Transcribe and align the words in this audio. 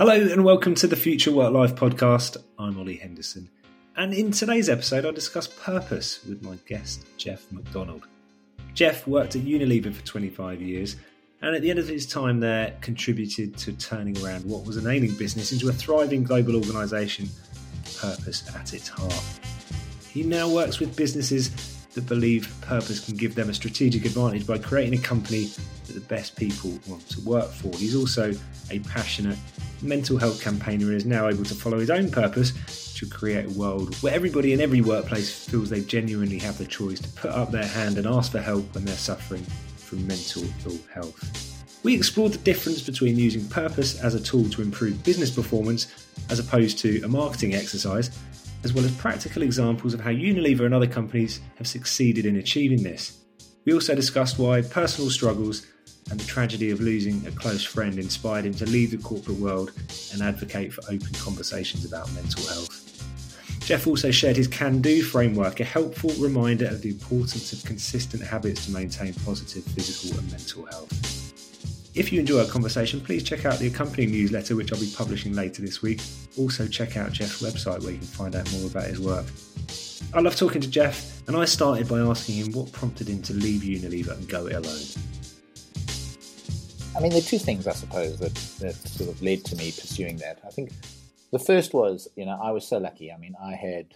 Hello 0.00 0.14
and 0.14 0.46
welcome 0.46 0.74
to 0.76 0.86
the 0.86 0.96
Future 0.96 1.30
Work 1.30 1.52
Life 1.52 1.74
podcast. 1.74 2.38
I'm 2.58 2.78
Ollie 2.78 2.96
Henderson. 2.96 3.50
And 3.98 4.14
in 4.14 4.30
today's 4.30 4.70
episode, 4.70 5.04
I 5.04 5.10
discuss 5.10 5.46
purpose 5.46 6.24
with 6.26 6.42
my 6.42 6.56
guest, 6.66 7.04
Jeff 7.18 7.44
McDonald. 7.52 8.06
Jeff 8.72 9.06
worked 9.06 9.36
at 9.36 9.42
Unilever 9.42 9.92
for 9.92 10.02
25 10.06 10.62
years 10.62 10.96
and 11.42 11.54
at 11.54 11.60
the 11.60 11.68
end 11.68 11.78
of 11.78 11.86
his 11.86 12.06
time 12.06 12.40
there, 12.40 12.78
contributed 12.80 13.58
to 13.58 13.74
turning 13.74 14.16
around 14.24 14.46
what 14.46 14.64
was 14.64 14.78
an 14.78 14.86
ailing 14.86 15.14
business 15.16 15.52
into 15.52 15.68
a 15.68 15.72
thriving 15.72 16.24
global 16.24 16.56
organisation, 16.56 17.28
purpose 17.98 18.48
at 18.56 18.72
its 18.72 18.88
heart. 18.88 19.22
He 20.08 20.22
now 20.22 20.48
works 20.48 20.80
with 20.80 20.96
businesses 20.96 21.79
that 21.94 22.06
believe 22.06 22.54
purpose 22.60 23.04
can 23.04 23.16
give 23.16 23.34
them 23.34 23.50
a 23.50 23.54
strategic 23.54 24.04
advantage 24.04 24.46
by 24.46 24.58
creating 24.58 24.98
a 24.98 25.02
company 25.02 25.50
that 25.86 25.92
the 25.94 26.00
best 26.00 26.36
people 26.36 26.78
want 26.86 27.08
to 27.08 27.20
work 27.22 27.50
for. 27.50 27.76
He's 27.76 27.96
also 27.96 28.32
a 28.70 28.78
passionate 28.80 29.38
mental 29.82 30.18
health 30.18 30.42
campaigner 30.42 30.86
and 30.86 30.96
is 30.96 31.06
now 31.06 31.28
able 31.28 31.44
to 31.44 31.54
follow 31.54 31.78
his 31.78 31.90
own 31.90 32.10
purpose 32.10 32.52
to 32.94 33.06
create 33.06 33.46
a 33.46 33.58
world 33.58 33.94
where 34.02 34.12
everybody 34.12 34.52
in 34.52 34.60
every 34.60 34.80
workplace 34.80 35.46
feels 35.46 35.70
they 35.70 35.80
genuinely 35.80 36.38
have 36.38 36.58
the 36.58 36.66
choice 36.66 37.00
to 37.00 37.08
put 37.10 37.30
up 37.30 37.50
their 37.50 37.66
hand 37.66 37.98
and 37.98 38.06
ask 38.06 38.32
for 38.32 38.40
help 38.40 38.74
when 38.74 38.84
they're 38.84 38.94
suffering 38.96 39.42
from 39.76 40.06
mental 40.06 40.44
ill 40.66 40.78
health. 40.92 41.50
We 41.82 41.94
explored 41.94 42.32
the 42.32 42.38
difference 42.38 42.82
between 42.82 43.16
using 43.16 43.48
purpose 43.48 43.98
as 44.00 44.14
a 44.14 44.20
tool 44.20 44.50
to 44.50 44.60
improve 44.60 45.02
business 45.02 45.30
performance 45.30 46.06
as 46.28 46.38
opposed 46.38 46.78
to 46.80 47.00
a 47.02 47.08
marketing 47.08 47.54
exercise, 47.54 48.10
as 48.64 48.72
well 48.72 48.84
as 48.84 48.94
practical 48.96 49.42
examples 49.42 49.94
of 49.94 50.00
how 50.00 50.10
Unilever 50.10 50.64
and 50.64 50.74
other 50.74 50.86
companies 50.86 51.40
have 51.56 51.66
succeeded 51.66 52.26
in 52.26 52.36
achieving 52.36 52.82
this. 52.82 53.18
We 53.64 53.72
also 53.72 53.94
discussed 53.94 54.38
why 54.38 54.62
personal 54.62 55.10
struggles 55.10 55.66
and 56.10 56.18
the 56.18 56.24
tragedy 56.24 56.70
of 56.70 56.80
losing 56.80 57.26
a 57.26 57.30
close 57.30 57.64
friend 57.64 57.98
inspired 57.98 58.44
him 58.44 58.54
to 58.54 58.66
leave 58.66 58.90
the 58.90 58.98
corporate 58.98 59.38
world 59.38 59.72
and 60.12 60.22
advocate 60.22 60.72
for 60.72 60.82
open 60.84 61.12
conversations 61.14 61.84
about 61.84 62.12
mental 62.12 62.42
health. 62.46 62.80
Jeff 63.60 63.86
also 63.86 64.10
shared 64.10 64.36
his 64.36 64.48
can 64.48 64.80
do 64.80 65.02
framework, 65.02 65.60
a 65.60 65.64
helpful 65.64 66.10
reminder 66.18 66.66
of 66.66 66.82
the 66.82 66.88
importance 66.88 67.52
of 67.52 67.64
consistent 67.64 68.22
habits 68.22 68.66
to 68.66 68.72
maintain 68.72 69.14
positive 69.24 69.62
physical 69.62 70.18
and 70.18 70.30
mental 70.32 70.66
health. 70.66 71.19
If 72.00 72.10
you 72.10 72.18
enjoy 72.18 72.40
our 72.40 72.46
conversation, 72.46 72.98
please 73.02 73.22
check 73.22 73.44
out 73.44 73.58
the 73.58 73.66
accompanying 73.66 74.10
newsletter, 74.10 74.56
which 74.56 74.72
I'll 74.72 74.80
be 74.80 74.90
publishing 74.96 75.34
later 75.34 75.60
this 75.60 75.82
week. 75.82 76.00
Also, 76.38 76.66
check 76.66 76.96
out 76.96 77.12
Jeff's 77.12 77.42
website 77.42 77.82
where 77.82 77.92
you 77.92 77.98
can 77.98 78.06
find 78.06 78.34
out 78.34 78.50
more 78.52 78.70
about 78.70 78.84
his 78.84 78.98
work. 78.98 79.26
I 80.14 80.20
love 80.20 80.34
talking 80.34 80.62
to 80.62 80.66
Jeff, 80.66 81.28
and 81.28 81.36
I 81.36 81.44
started 81.44 81.90
by 81.90 81.98
asking 81.98 82.36
him 82.36 82.52
what 82.52 82.72
prompted 82.72 83.06
him 83.06 83.20
to 83.20 83.34
leave 83.34 83.60
Unilever 83.60 84.16
and 84.16 84.26
go 84.26 84.46
it 84.46 84.54
alone. 84.54 84.80
I 86.96 87.00
mean, 87.00 87.10
there 87.10 87.18
are 87.18 87.22
two 87.22 87.38
things, 87.38 87.66
I 87.66 87.72
suppose, 87.72 88.18
that, 88.20 88.34
that 88.60 88.76
sort 88.76 89.10
of 89.10 89.20
led 89.20 89.44
to 89.44 89.56
me 89.56 89.70
pursuing 89.70 90.16
that. 90.16 90.40
I 90.46 90.48
think 90.48 90.72
the 91.32 91.38
first 91.38 91.74
was, 91.74 92.08
you 92.16 92.24
know, 92.24 92.40
I 92.42 92.50
was 92.50 92.66
so 92.66 92.78
lucky. 92.78 93.12
I 93.12 93.18
mean, 93.18 93.36
I 93.38 93.52
had 93.52 93.88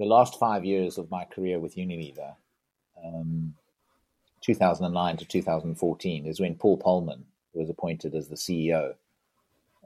the 0.00 0.06
last 0.06 0.40
five 0.40 0.64
years 0.64 0.98
of 0.98 1.08
my 1.08 1.22
career 1.22 1.60
with 1.60 1.76
Unilever, 1.76 2.34
um, 3.04 3.54
2009 4.46 5.16
to 5.16 5.24
2014, 5.24 6.26
is 6.26 6.40
when 6.40 6.54
Paul 6.54 6.78
Polman 6.78 7.22
was 7.52 7.68
appointed 7.68 8.14
as 8.14 8.28
the 8.28 8.36
CEO. 8.36 8.94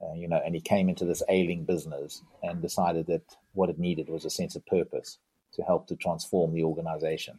Uh, 0.02 0.14
you 0.14 0.28
know, 0.28 0.40
and 0.44 0.54
he 0.54 0.60
came 0.60 0.88
into 0.88 1.04
this 1.04 1.22
ailing 1.28 1.64
business 1.64 2.22
and 2.42 2.60
decided 2.60 3.06
that 3.06 3.22
what 3.54 3.70
it 3.70 3.78
needed 3.78 4.08
was 4.08 4.24
a 4.24 4.30
sense 4.30 4.56
of 4.56 4.64
purpose 4.66 5.18
to 5.54 5.62
help 5.62 5.86
to 5.86 5.96
transform 5.96 6.54
the 6.54 6.64
organization. 6.64 7.38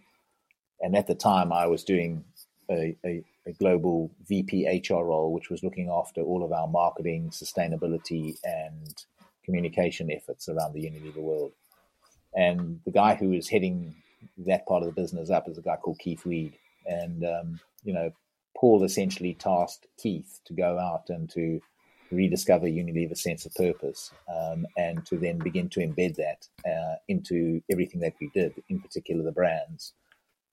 And 0.80 0.96
at 0.96 1.08
the 1.08 1.16
time, 1.16 1.54
I 1.54 1.68
was 1.68 1.84
doing 1.84 2.24
a, 2.70 2.96
a, 3.06 3.24
a, 3.46 3.54
global 3.54 4.12
VP 4.28 4.84
HR 4.90 5.04
role, 5.04 5.32
which 5.32 5.50
was 5.50 5.64
looking 5.64 5.90
after 5.90 6.22
all 6.22 6.44
of 6.44 6.52
our 6.52 6.68
marketing, 6.68 7.30
sustainability, 7.30 8.36
and 8.44 9.06
communication 9.44 10.12
efforts 10.12 10.50
around 10.50 10.74
the 10.74 10.84
Unilever 10.84 11.22
world. 11.22 11.52
And 12.34 12.80
the 12.86 12.92
guy 12.92 13.16
who 13.16 13.30
was 13.30 13.50
heading 13.50 13.96
that 14.38 14.66
part 14.68 14.84
of 14.84 14.88
the 14.88 15.02
business 15.02 15.30
up 15.30 15.48
is 15.48 15.58
a 15.58 15.62
guy 15.62 15.78
called 15.78 16.00
Keith 16.00 16.26
Weed. 16.26 16.54
And, 16.86 17.24
um, 17.24 17.60
you 17.84 17.94
know, 17.94 18.12
Paul 18.56 18.84
essentially 18.84 19.34
tasked 19.34 19.88
Keith 19.98 20.40
to 20.46 20.54
go 20.54 20.78
out 20.78 21.10
and 21.10 21.30
to 21.32 21.60
rediscover 22.12 22.68
Unilever's 22.68 23.24
sense 23.24 23.46
of 23.46 23.54
purpose 23.56 24.12
um, 24.28 24.68
and 24.78 25.06
to 25.06 25.18
then 25.18 25.38
begin 25.38 25.70
to 25.70 25.80
embed 25.80 26.16
that 26.16 26.48
uh, 26.70 26.96
into 27.08 27.62
everything 27.72 28.02
that 28.02 28.14
we 28.20 28.30
did, 28.34 28.54
in 28.70 28.80
particular 28.80 29.24
the 29.24 29.32
brands 29.32 29.94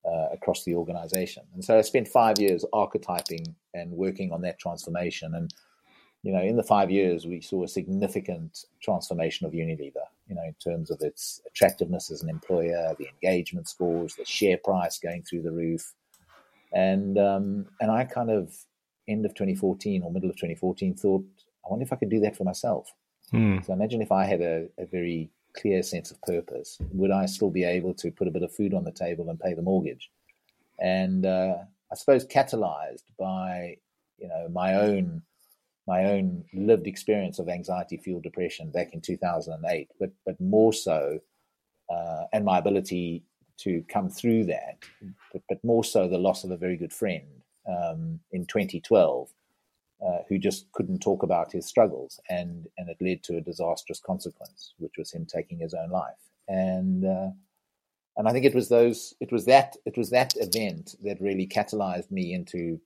uh, 0.05 0.28
across 0.33 0.65
the 0.65 0.75
organization. 0.75 1.43
And 1.55 1.65
so 1.65 1.77
I 1.77 1.83
spent 1.83 2.09
five 2.09 2.38
years 2.38 2.65
archetyping 2.72 3.55
and 3.75 3.91
working 3.91 4.33
on 4.33 4.41
that 4.43 4.59
transformation. 4.59 5.34
And, 5.34 5.53
you 6.22 6.33
know, 6.33 6.43
in 6.43 6.56
the 6.56 6.62
five 6.62 6.91
years, 6.91 7.27
we 7.27 7.41
saw 7.41 7.65
a 7.65 7.69
significant 7.69 8.65
transformation 8.81 9.47
of 9.47 9.53
Unilever, 9.53 10.06
you 10.28 10.34
know, 10.34 10.44
in 10.44 10.55
terms 10.62 10.91
of 10.91 11.00
its 11.00 11.41
attractiveness 11.47 12.11
as 12.11 12.22
an 12.22 12.31
employer, 12.31 12.94
the 12.99 13.09
engagement 13.09 13.69
scores, 13.69 14.15
the 14.15 14.25
share 14.25 14.59
price 14.59 14.99
going 14.99 15.22
through 15.22 15.43
the 15.43 15.53
roof. 15.53 15.93
And, 16.73 17.19
um, 17.19 17.67
and 17.81 17.91
I 17.91 18.05
kind 18.05 18.31
of, 18.31 18.55
end 19.06 19.25
of 19.25 19.34
2014 19.34 20.03
or 20.03 20.12
middle 20.12 20.29
of 20.29 20.37
2014, 20.37 20.95
thought, 20.95 21.25
I 21.65 21.71
wonder 21.71 21.84
if 21.84 21.93
I 21.93 21.97
could 21.97 22.11
do 22.11 22.21
that 22.21 22.37
for 22.37 22.45
myself. 22.45 22.93
Hmm. 23.31 23.59
So 23.65 23.73
imagine 23.73 24.03
if 24.03 24.12
I 24.12 24.25
had 24.25 24.41
a, 24.41 24.69
a 24.79 24.87
very 24.87 25.31
clear 25.56 25.83
sense 25.83 26.11
of 26.11 26.21
purpose, 26.23 26.79
would 26.93 27.11
I 27.11 27.27
still 27.27 27.51
be 27.51 27.65
able 27.65 27.95
to 27.95 28.11
put 28.11 28.29
a 28.29 28.31
bit 28.31 28.43
of 28.43 28.55
food 28.55 28.75
on 28.75 28.84
the 28.84 28.93
table 28.93 29.29
and 29.29 29.41
pay 29.41 29.55
the 29.55 29.62
mortgage? 29.62 30.11
And 30.79 31.27
uh, 31.27 31.56
I 31.91 31.95
suppose 31.95 32.27
catalyzed 32.27 33.05
by 33.19 33.77
you 34.19 34.29
know 34.29 34.49
my 34.49 34.75
own 34.75 35.23
my 35.87 36.05
own 36.05 36.45
lived 36.53 36.87
experience 36.87 37.39
of 37.39 37.49
anxiety 37.49 37.97
fueled 37.97 38.23
depression 38.23 38.71
back 38.71 38.93
in 38.93 39.00
2008, 39.00 39.91
but 39.99 40.11
but 40.25 40.41
more 40.41 40.73
so, 40.73 41.19
uh, 41.91 42.25
and 42.33 42.45
my 42.45 42.59
ability 42.59 43.25
to 43.59 43.85
come 43.89 44.09
through 44.09 44.45
that, 44.45 44.79
but, 45.33 45.43
but 45.49 45.65
more 45.65 45.85
so 45.85 46.09
the 46.09 46.19
loss 46.19 46.45
of 46.45 46.51
a 46.51 46.57
very 46.57 46.77
good 46.77 46.93
friend 46.93 47.27
um, 47.69 48.21
in 48.33 48.47
2012 48.47 49.31
uh, 50.05 50.19
who 50.29 50.39
just 50.39 50.71
couldn't 50.73 51.01
talk 51.01 51.23
about 51.23 51.53
his 51.53 51.67
struggles, 51.67 52.21
and 52.29 52.69
and 52.79 52.89
it 52.89 52.97
led 53.01 53.23
to 53.25 53.37
a 53.37 53.41
disastrous 53.41 54.01
consequence, 54.01 54.75
which 54.79 54.93
was 54.97 55.11
him 55.11 55.27
taking 55.27 55.59
his 55.59 55.75
own 55.75 55.91
life. 55.91 56.31
And 56.47 57.05
uh, 57.05 57.31
and 58.17 58.29
I 58.29 58.33
think 58.33 58.45
it 58.45 58.55
was 58.55 58.69
those 58.69 59.15
it 59.21 59.33
was 59.33 59.45
that 59.47 59.77
it 59.87 59.97
was 59.97 60.11
that 60.11 60.35
event 60.37 60.95
that 61.03 61.21
really 61.21 61.47
catalyzed 61.47 62.11
me 62.11 62.33
into 62.33 62.81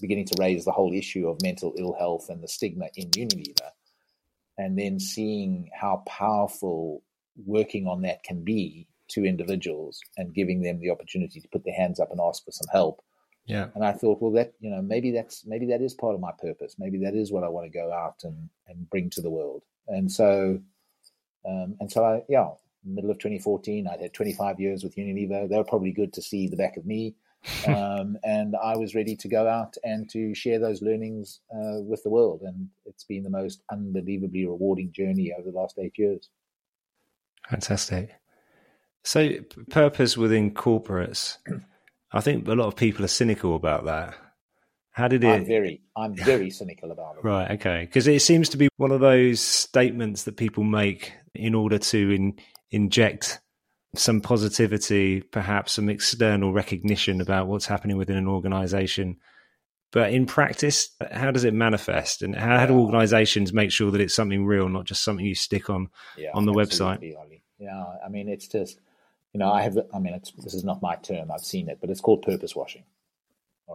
beginning 0.00 0.26
to 0.26 0.36
raise 0.40 0.64
the 0.64 0.72
whole 0.72 0.92
issue 0.92 1.28
of 1.28 1.42
mental 1.42 1.74
ill 1.76 1.94
health 1.98 2.30
and 2.30 2.42
the 2.42 2.48
stigma 2.48 2.86
in 2.96 3.10
Unilever, 3.10 3.70
and 4.56 4.78
then 4.78 4.98
seeing 4.98 5.68
how 5.78 6.02
powerful 6.06 7.02
working 7.44 7.86
on 7.86 8.02
that 8.02 8.22
can 8.22 8.42
be 8.42 8.88
to 9.08 9.24
individuals 9.24 10.00
and 10.16 10.34
giving 10.34 10.62
them 10.62 10.78
the 10.80 10.90
opportunity 10.90 11.40
to 11.40 11.48
put 11.48 11.64
their 11.64 11.74
hands 11.74 12.00
up 12.00 12.10
and 12.10 12.20
ask 12.20 12.44
for 12.44 12.52
some 12.52 12.68
help 12.72 13.02
yeah. 13.48 13.68
And 13.74 13.82
I 13.82 13.92
thought, 13.92 14.20
well, 14.20 14.30
that 14.32 14.52
you 14.60 14.70
know, 14.70 14.82
maybe 14.82 15.10
that's 15.10 15.44
maybe 15.46 15.66
that 15.66 15.80
is 15.80 15.94
part 15.94 16.14
of 16.14 16.20
my 16.20 16.32
purpose. 16.38 16.76
Maybe 16.78 16.98
that 16.98 17.14
is 17.14 17.32
what 17.32 17.44
I 17.44 17.48
want 17.48 17.64
to 17.64 17.76
go 17.76 17.90
out 17.90 18.20
and 18.22 18.50
and 18.68 18.88
bring 18.90 19.08
to 19.10 19.22
the 19.22 19.30
world. 19.30 19.64
And 19.88 20.12
so, 20.12 20.60
um, 21.48 21.74
and 21.80 21.90
so 21.90 22.04
I, 22.04 22.22
yeah, 22.28 22.50
middle 22.84 23.10
of 23.10 23.18
2014, 23.18 23.88
I'd 23.88 24.02
had 24.02 24.12
25 24.12 24.60
years 24.60 24.84
with 24.84 24.96
Unilever. 24.96 25.48
They 25.48 25.56
were 25.56 25.64
probably 25.64 25.92
good 25.92 26.12
to 26.12 26.22
see 26.22 26.46
the 26.46 26.58
back 26.58 26.76
of 26.76 26.84
me. 26.84 27.16
um, 27.68 28.18
and 28.24 28.54
I 28.62 28.76
was 28.76 28.94
ready 28.94 29.16
to 29.16 29.28
go 29.28 29.48
out 29.48 29.76
and 29.84 30.10
to 30.10 30.34
share 30.34 30.58
those 30.58 30.82
learnings 30.82 31.40
uh, 31.54 31.80
with 31.80 32.02
the 32.02 32.10
world. 32.10 32.42
And 32.42 32.68
it's 32.84 33.04
been 33.04 33.22
the 33.22 33.30
most 33.30 33.62
unbelievably 33.70 34.44
rewarding 34.44 34.92
journey 34.92 35.32
over 35.32 35.50
the 35.50 35.56
last 35.56 35.78
eight 35.78 35.96
years. 35.96 36.28
Fantastic. 37.48 38.17
So, 39.08 39.30
purpose 39.70 40.18
within 40.18 40.50
corporates. 40.50 41.38
I 42.12 42.20
think 42.20 42.46
a 42.46 42.52
lot 42.52 42.66
of 42.66 42.76
people 42.76 43.06
are 43.06 43.08
cynical 43.08 43.56
about 43.56 43.86
that. 43.86 44.14
How 44.90 45.08
did 45.08 45.24
it? 45.24 45.28
I'm 45.28 45.46
very, 45.46 45.80
I'm 45.96 46.14
very 46.14 46.50
cynical 46.50 46.90
about 46.90 47.16
it. 47.16 47.24
Right. 47.24 47.52
Okay. 47.52 47.86
Because 47.86 48.06
it 48.06 48.20
seems 48.20 48.50
to 48.50 48.58
be 48.58 48.68
one 48.76 48.90
of 48.90 49.00
those 49.00 49.40
statements 49.40 50.24
that 50.24 50.36
people 50.36 50.62
make 50.62 51.14
in 51.34 51.54
order 51.54 51.78
to 51.78 52.10
in, 52.10 52.38
inject 52.70 53.40
some 53.94 54.20
positivity, 54.20 55.22
perhaps 55.22 55.72
some 55.72 55.88
external 55.88 56.52
recognition 56.52 57.22
about 57.22 57.46
what's 57.46 57.64
happening 57.64 57.96
within 57.96 58.18
an 58.18 58.28
organization. 58.28 59.16
But 59.90 60.12
in 60.12 60.26
practice, 60.26 60.90
how 61.10 61.30
does 61.30 61.44
it 61.44 61.54
manifest, 61.54 62.20
and 62.20 62.36
how, 62.36 62.56
yeah. 62.56 62.66
do 62.66 62.78
organizations 62.78 63.54
make 63.54 63.72
sure 63.72 63.90
that 63.90 64.02
it's 64.02 64.12
something 64.12 64.44
real, 64.44 64.68
not 64.68 64.84
just 64.84 65.02
something 65.02 65.24
you 65.24 65.34
stick 65.34 65.70
on 65.70 65.88
yeah, 66.18 66.28
on 66.34 66.44
the 66.44 66.52
website? 66.52 67.14
Yeah, 67.58 67.84
I 68.04 68.10
mean, 68.10 68.28
it's 68.28 68.46
just 68.46 68.78
you 69.32 69.38
know, 69.38 69.52
I 69.52 69.62
have, 69.62 69.78
I 69.94 69.98
mean, 69.98 70.18
this 70.38 70.54
is 70.54 70.64
not 70.64 70.82
my 70.82 70.96
term, 70.96 71.30
I've 71.30 71.40
seen 71.40 71.68
it, 71.68 71.78
but 71.80 71.90
it's 71.90 72.00
called 72.00 72.22
purpose 72.22 72.56
washing. 72.56 72.84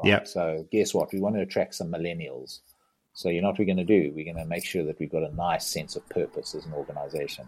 Yeah. 0.03 0.23
So 0.23 0.67
guess 0.71 0.93
what? 0.93 1.13
We 1.13 1.19
want 1.19 1.35
to 1.35 1.41
attract 1.41 1.75
some 1.75 1.91
millennials. 1.91 2.59
So 3.13 3.29
you 3.29 3.41
know 3.41 3.49
what 3.49 3.59
we're 3.59 3.65
going 3.65 3.77
to 3.77 3.83
do? 3.83 4.11
We're 4.15 4.25
going 4.25 4.43
to 4.43 4.49
make 4.49 4.65
sure 4.65 4.83
that 4.85 4.99
we've 4.99 5.11
got 5.11 5.23
a 5.23 5.35
nice 5.35 5.67
sense 5.67 5.95
of 5.95 6.07
purpose 6.09 6.55
as 6.55 6.65
an 6.65 6.73
organization. 6.73 7.45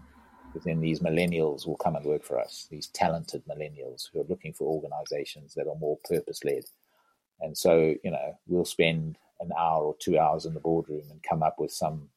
Because 0.47 0.65
then 0.65 0.79
these 0.79 0.99
millennials 0.99 1.65
will 1.65 1.75
come 1.75 1.95
and 1.95 2.05
work 2.05 2.23
for 2.23 2.39
us, 2.39 2.67
these 2.69 2.87
talented 2.87 3.43
millennials 3.45 4.09
who 4.13 4.21
are 4.21 4.25
looking 4.29 4.53
for 4.53 4.67
organizations 4.67 5.53
that 5.55 5.67
are 5.67 5.75
more 5.75 5.97
purpose 6.07 6.43
led. 6.45 6.63
And 7.41 7.57
so, 7.57 7.95
you 8.03 8.11
know, 8.11 8.37
we'll 8.47 8.63
spend 8.63 9.17
an 9.41 9.49
hour 9.57 9.83
or 9.83 9.95
two 9.99 10.17
hours 10.17 10.45
in 10.45 10.53
the 10.53 10.61
boardroom 10.61 11.03
and 11.09 11.21
come 11.23 11.43
up 11.43 11.59
with 11.59 11.71
some 11.71 12.09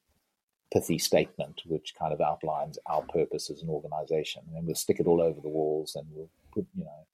pithy 0.72 0.98
statement 0.98 1.62
which 1.66 1.94
kind 1.98 2.12
of 2.12 2.20
outlines 2.20 2.78
our 2.86 3.02
purpose 3.02 3.50
as 3.50 3.62
an 3.62 3.70
organization. 3.70 4.42
And 4.54 4.66
we'll 4.66 4.74
stick 4.74 5.00
it 5.00 5.06
all 5.06 5.20
over 5.20 5.40
the 5.40 5.48
walls 5.48 5.96
and 5.96 6.06
we'll 6.12 6.30
put, 6.52 6.66
you 6.76 6.84
know, 6.84 7.06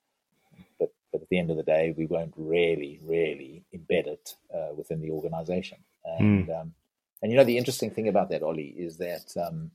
but, 0.79 0.93
but 1.12 1.23
at 1.23 1.29
the 1.29 1.39
end 1.39 1.51
of 1.51 1.56
the 1.56 1.62
day, 1.62 1.95
we 1.97 2.06
won't 2.06 2.35
really, 2.37 3.01
really 3.03 3.65
embed 3.75 4.06
it 4.06 4.37
uh, 4.55 4.75
within 4.77 5.01
the 5.01 5.11
organization. 5.11 5.79
And, 6.05 6.49
mm. 6.49 6.61
um, 6.61 6.75
and 7.23 7.31
you 7.31 7.39
know, 7.39 7.45
the 7.45 7.59
interesting 7.59 7.91
thing 7.91 8.09
about 8.09 8.31
that, 8.31 8.43
Ollie, 8.43 8.75
is 8.77 8.99
that, 8.99 9.33
um, 9.37 9.71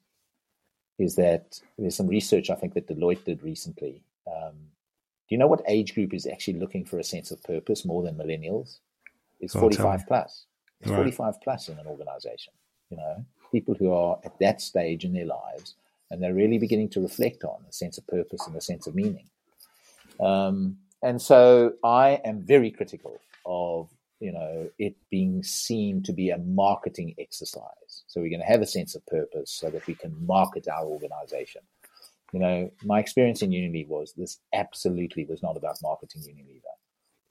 is 0.98 1.16
that 1.16 1.60
there's 1.78 1.96
some 1.96 2.08
research 2.08 2.50
I 2.50 2.56
think 2.56 2.74
that 2.74 2.88
Deloitte 2.88 3.24
did 3.24 3.42
recently. 3.44 4.04
Um, 4.28 4.54
do 5.30 5.36
you 5.36 5.38
know 5.38 5.48
what 5.48 5.62
age 5.68 5.94
group 5.94 6.14
is 6.14 6.28
actually 6.28 6.60
looking 6.60 6.86
for 6.86 7.00
a 7.00 7.04
sense 7.04 7.32
of 7.32 7.42
purpose 7.44 7.86
more 7.86 8.04
than 8.04 8.16
millennials? 8.16 8.80
It's 9.40 9.54
45 9.54 10.06
plus. 10.08 10.46
It's 10.82 10.90
right. 10.90 10.98
45 10.98 11.42
plus 11.42 11.70
in 11.70 11.78
an 11.78 11.88
organization. 11.88 12.54
You 12.90 12.98
know, 12.98 13.25
people 13.51 13.75
who 13.75 13.92
are 13.92 14.19
at 14.24 14.38
that 14.40 14.62
stage 14.62 15.06
in 15.06 15.13
their 15.13 15.25
lives 15.25 15.75
and 16.12 16.22
they're 16.22 16.34
really 16.34 16.57
beginning 16.57 16.90
to 16.90 17.01
reflect 17.01 17.44
on 17.44 17.63
a 17.68 17.74
sense 17.74 17.98
of 17.98 18.07
purpose 18.07 18.46
and 18.48 18.56
a 18.56 18.62
sense 18.62 18.88
of 18.88 18.96
meaning. 18.96 19.30
Um, 20.19 20.78
and 21.01 21.22
so 21.22 21.74
I 21.84 22.19
am 22.25 22.42
very 22.42 22.72
critical 22.72 23.19
of 23.46 23.90
you 24.19 24.34
know 24.34 24.69
it 24.78 24.96
being 25.10 25.44
seen 25.44 26.04
to 26.04 26.12
be 26.12 26.30
a 26.30 26.38
marketing 26.38 27.16
exercise. 27.18 28.04
So 28.07 28.19
we're 28.19 28.30
going 28.30 28.42
to 28.42 28.46
have 28.46 28.62
a 28.62 28.68
sense 28.68 28.96
of 28.96 29.06
purpose 29.06 29.51
so 29.51 29.69
that 29.69 29.86
we 29.88 29.96
can 29.96 30.16
market 30.25 30.68
our 30.68 30.86
organization. 30.86 31.62
You 32.34 32.40
know, 32.40 32.72
my 32.84 33.00
experience 33.00 33.42
in 33.42 33.51
Unilever 33.51 33.88
was 33.88 34.13
this 34.13 34.40
absolutely 34.54 35.25
was 35.25 35.42
not 35.42 35.57
about 35.57 35.78
marketing 35.81 36.22
Unilever. 36.22 36.75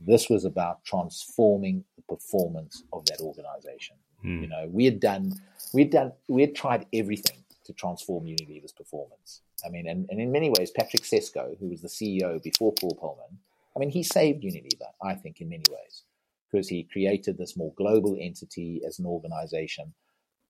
This 0.01 0.31
was 0.31 0.45
about 0.45 0.85
transforming 0.85 1.85
the 1.97 2.03
performance 2.03 2.83
of 2.93 3.05
that 3.07 3.21
organization. 3.21 3.97
Mm. 4.25 4.43
You 4.43 4.49
know, 4.49 4.69
we 4.71 4.85
had 4.85 5.01
done, 5.01 5.35
we 5.73 5.83
had 5.83 5.91
done, 5.91 6.13
we 6.27 6.43
had 6.43 6.55
tried 6.55 6.87
everything 6.93 7.39
to 7.65 7.73
transform 7.73 8.25
Unilever's 8.25 8.73
performance. 8.73 9.43
I 9.65 9.69
mean, 9.69 9.89
and, 9.89 10.09
and 10.11 10.21
in 10.21 10.33
many 10.33 10.51
ways, 10.51 10.71
Patrick 10.71 11.03
Cescau, 11.03 11.59
who 11.59 11.69
was 11.69 11.83
the 11.83 11.89
CEO 11.89 12.43
before 12.43 12.73
Paul 12.73 12.97
Polman, 13.01 13.37
I 13.77 13.79
mean, 13.79 13.91
he 13.91 14.03
saved 14.03 14.43
Unilever, 14.43 14.91
I 15.03 15.15
think, 15.15 15.41
in 15.41 15.49
many 15.49 15.65
ways, 15.71 16.03
because 16.51 16.69
he 16.69 16.85
created 16.85 17.39
this 17.39 17.57
more 17.57 17.73
global 17.77 18.17
entity 18.21 18.81
as 18.87 18.99
an 18.99 19.07
organization. 19.07 19.95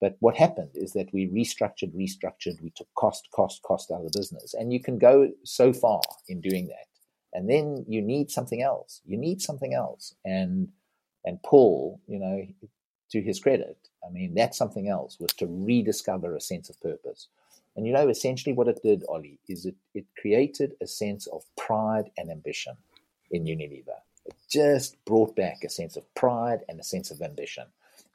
But 0.00 0.16
what 0.20 0.36
happened 0.36 0.70
is 0.74 0.92
that 0.92 1.12
we 1.12 1.26
restructured, 1.26 1.92
restructured, 1.94 2.62
we 2.62 2.70
took 2.70 2.88
cost, 2.94 3.28
cost, 3.34 3.62
cost 3.62 3.90
out 3.90 4.04
of 4.04 4.12
the 4.12 4.18
business. 4.18 4.54
And 4.54 4.72
you 4.72 4.80
can 4.80 4.98
go 4.98 5.32
so 5.44 5.72
far 5.72 6.00
in 6.28 6.40
doing 6.40 6.68
that. 6.68 6.86
And 7.32 7.50
then 7.50 7.84
you 7.88 8.00
need 8.00 8.30
something 8.30 8.62
else. 8.62 9.00
You 9.04 9.18
need 9.18 9.42
something 9.42 9.74
else. 9.74 10.14
And 10.24 10.68
and 11.24 11.42
Paul, 11.42 12.00
you 12.06 12.18
know, 12.18 12.46
to 13.10 13.20
his 13.20 13.40
credit, 13.40 13.76
I 14.06 14.10
mean, 14.10 14.34
that's 14.34 14.56
something 14.56 14.88
else, 14.88 15.18
was 15.18 15.32
to 15.34 15.46
rediscover 15.46 16.34
a 16.34 16.40
sense 16.40 16.70
of 16.70 16.80
purpose. 16.80 17.28
And 17.76 17.86
you 17.86 17.92
know, 17.92 18.08
essentially 18.08 18.52
what 18.52 18.68
it 18.68 18.80
did, 18.82 19.04
Ollie, 19.08 19.38
is 19.48 19.64
it, 19.64 19.76
it 19.94 20.04
created 20.20 20.72
a 20.80 20.86
sense 20.86 21.26
of 21.28 21.44
pride 21.56 22.10
and 22.16 22.30
ambition 22.30 22.76
in 23.30 23.44
Unilever. 23.44 23.98
It 24.26 24.34
just 24.50 25.02
brought 25.04 25.36
back 25.36 25.62
a 25.64 25.68
sense 25.68 25.96
of 25.96 26.12
pride 26.14 26.60
and 26.68 26.80
a 26.80 26.84
sense 26.84 27.10
of 27.10 27.22
ambition. 27.22 27.64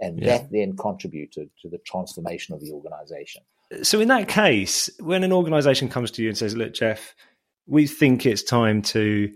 And 0.01 0.19
yeah. 0.19 0.37
that 0.39 0.51
then 0.51 0.75
contributed 0.75 1.49
to 1.61 1.69
the 1.69 1.77
transformation 1.79 2.53
of 2.53 2.61
the 2.61 2.71
organization. 2.71 3.41
So, 3.83 4.01
in 4.01 4.09
that 4.09 4.27
case, 4.27 4.89
when 4.99 5.23
an 5.23 5.31
organization 5.31 5.87
comes 5.87 6.11
to 6.11 6.23
you 6.23 6.29
and 6.29 6.37
says, 6.37 6.55
Look, 6.57 6.73
Jeff, 6.73 7.15
we 7.65 7.87
think 7.87 8.25
it's 8.25 8.43
time 8.43 8.81
to 8.81 9.31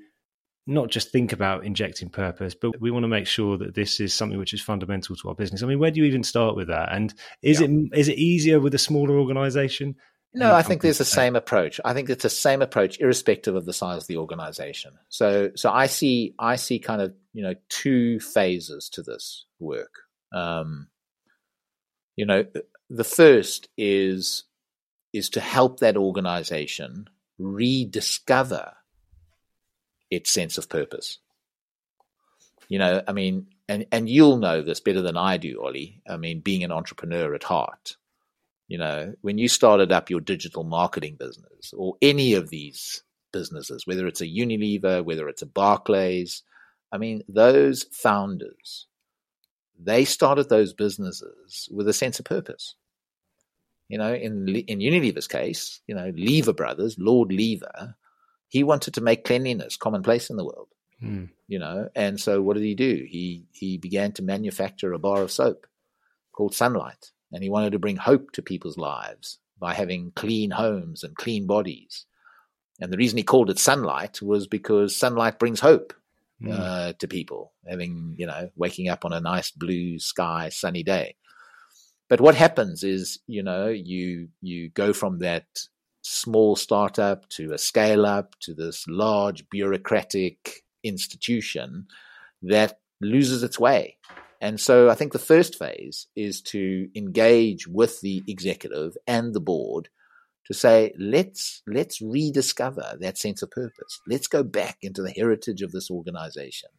not 0.67 0.89
just 0.89 1.11
think 1.11 1.31
about 1.31 1.65
injecting 1.65 2.09
purpose, 2.09 2.53
but 2.53 2.79
we 2.81 2.91
want 2.91 3.03
to 3.03 3.07
make 3.07 3.25
sure 3.25 3.57
that 3.57 3.73
this 3.73 3.99
is 3.99 4.13
something 4.13 4.37
which 4.37 4.53
is 4.53 4.61
fundamental 4.61 5.15
to 5.15 5.29
our 5.29 5.35
business. 5.35 5.63
I 5.63 5.65
mean, 5.65 5.79
where 5.79 5.91
do 5.91 6.01
you 6.01 6.05
even 6.05 6.23
start 6.23 6.55
with 6.55 6.67
that? 6.67 6.89
And 6.91 7.13
is 7.41 7.61
yeah. 7.61 7.67
it 7.67 7.99
is 7.99 8.07
it 8.09 8.17
easier 8.17 8.59
with 8.59 8.75
a 8.75 8.79
smaller 8.79 9.17
organization? 9.17 9.95
No, 10.33 10.53
I 10.53 10.61
think 10.61 10.81
there's 10.81 10.99
the 10.99 11.05
same 11.05 11.35
approach. 11.35 11.79
I 11.83 11.93
think 11.93 12.09
it's 12.09 12.23
the 12.23 12.29
same 12.29 12.61
approach, 12.61 12.99
irrespective 12.99 13.55
of 13.55 13.65
the 13.65 13.73
size 13.73 14.03
of 14.03 14.07
the 14.07 14.17
organization. 14.17 14.93
So, 15.09 15.51
so 15.55 15.71
I 15.71 15.87
see, 15.87 16.35
I 16.37 16.57
see 16.57 16.79
kind 16.79 17.01
of 17.01 17.13
you 17.33 17.43
know 17.43 17.55
two 17.69 18.19
phases 18.19 18.89
to 18.89 19.01
this 19.01 19.45
work. 19.59 19.93
Um, 20.33 20.89
you 22.15 22.25
know, 22.25 22.45
the 22.89 23.03
first 23.03 23.69
is 23.77 24.43
is 25.13 25.29
to 25.31 25.39
help 25.39 25.79
that 25.79 25.97
organization 25.97 27.07
rediscover 27.39 28.73
its 30.09 30.31
sense 30.31 30.57
of 30.57 30.69
purpose. 30.69 31.19
You 32.69 32.79
know, 32.79 33.01
I 33.07 33.13
mean, 33.13 33.47
and, 33.69 33.85
and 33.91 34.09
you'll 34.09 34.37
know 34.37 34.61
this 34.61 34.79
better 34.79 35.01
than 35.01 35.17
I 35.17 35.37
do, 35.37 35.61
Ollie. 35.63 36.01
I 36.07 36.17
mean, 36.17 36.41
being 36.41 36.63
an 36.63 36.71
entrepreneur 36.71 37.33
at 37.33 37.43
heart, 37.43 37.95
you 38.67 38.77
know, 38.77 39.13
when 39.21 39.37
you 39.37 39.47
started 39.47 39.91
up 39.91 40.09
your 40.09 40.19
digital 40.19 40.63
marketing 40.63 41.15
business 41.17 41.73
or 41.75 41.95
any 42.01 42.33
of 42.33 42.49
these 42.49 43.03
businesses, 43.31 43.87
whether 43.87 44.07
it's 44.07 44.21
a 44.21 44.27
Unilever, 44.27 45.03
whether 45.03 45.29
it's 45.29 45.41
a 45.41 45.45
Barclays, 45.45 46.43
I 46.91 46.97
mean, 46.97 47.23
those 47.29 47.83
founders, 47.83 48.87
they 49.79 50.05
started 50.05 50.49
those 50.49 50.73
businesses 50.73 51.69
with 51.71 51.87
a 51.87 51.93
sense 51.93 52.19
of 52.19 52.25
purpose. 52.25 52.75
You 53.87 53.97
know, 53.97 54.13
in 54.13 54.47
in 54.49 54.79
Unilever's 54.79 55.27
case, 55.27 55.79
you 55.87 55.95
know, 55.95 56.11
Lever 56.13 56.51
Brothers, 56.51 56.97
Lord 56.99 57.31
Lever, 57.31 57.95
he 58.49 58.63
wanted 58.63 58.93
to 58.93 59.01
make 59.01 59.25
cleanliness 59.25 59.77
commonplace 59.77 60.29
in 60.29 60.37
the 60.37 60.45
world. 60.45 60.69
Mm. 61.03 61.29
You 61.47 61.59
know, 61.59 61.89
and 61.95 62.19
so 62.19 62.41
what 62.41 62.55
did 62.55 62.63
he 62.63 62.75
do? 62.75 63.05
He 63.07 63.45
he 63.51 63.77
began 63.77 64.11
to 64.13 64.23
manufacture 64.23 64.93
a 64.93 64.99
bar 64.99 65.21
of 65.21 65.31
soap 65.31 65.67
called 66.31 66.55
Sunlight, 66.55 67.11
and 67.31 67.43
he 67.43 67.49
wanted 67.49 67.73
to 67.73 67.79
bring 67.79 67.97
hope 67.97 68.31
to 68.31 68.41
people's 68.41 68.77
lives 68.77 69.39
by 69.59 69.73
having 69.73 70.11
clean 70.15 70.51
homes 70.51 71.03
and 71.03 71.15
clean 71.15 71.45
bodies. 71.45 72.05
And 72.79 72.91
the 72.91 72.97
reason 72.97 73.17
he 73.17 73.23
called 73.23 73.49
it 73.49 73.59
Sunlight 73.59 74.21
was 74.21 74.47
because 74.47 74.95
sunlight 74.95 75.39
brings 75.39 75.59
hope 75.59 75.93
mm. 76.41 76.51
uh, 76.51 76.93
to 76.99 77.07
people, 77.07 77.53
having 77.67 78.15
you 78.17 78.25
know 78.25 78.49
waking 78.55 78.89
up 78.89 79.05
on 79.05 79.13
a 79.13 79.21
nice 79.21 79.51
blue 79.51 79.99
sky, 79.99 80.49
sunny 80.49 80.83
day. 80.83 81.15
But 82.09 82.21
what 82.21 82.35
happens 82.35 82.83
is, 82.83 83.19
you 83.27 83.43
know, 83.43 83.67
you 83.67 84.29
you 84.41 84.69
go 84.69 84.93
from 84.93 85.19
that 85.19 85.45
small 86.07 86.55
startup 86.55 87.27
to 87.29 87.53
a 87.53 87.57
scale 87.57 88.05
up 88.05 88.35
to 88.41 88.53
this 88.53 88.85
large 88.87 89.49
bureaucratic 89.49 90.63
institution 90.83 91.87
that 92.41 92.79
loses 93.01 93.43
its 93.43 93.59
way. 93.59 93.97
And 94.39 94.59
so 94.59 94.89
I 94.89 94.95
think 94.95 95.13
the 95.13 95.19
first 95.19 95.57
phase 95.57 96.07
is 96.15 96.41
to 96.43 96.89
engage 96.95 97.67
with 97.67 98.01
the 98.01 98.23
executive 98.27 98.95
and 99.07 99.33
the 99.33 99.39
board 99.39 99.89
to 100.45 100.53
say, 100.53 100.93
let's 100.97 101.61
let's 101.67 102.01
rediscover 102.01 102.97
that 102.99 103.17
sense 103.17 103.41
of 103.41 103.51
purpose. 103.51 103.99
Let's 104.07 104.27
go 104.27 104.43
back 104.43 104.77
into 104.81 105.01
the 105.01 105.11
heritage 105.11 105.61
of 105.61 105.71
this 105.71 105.91
organization. 105.91 106.69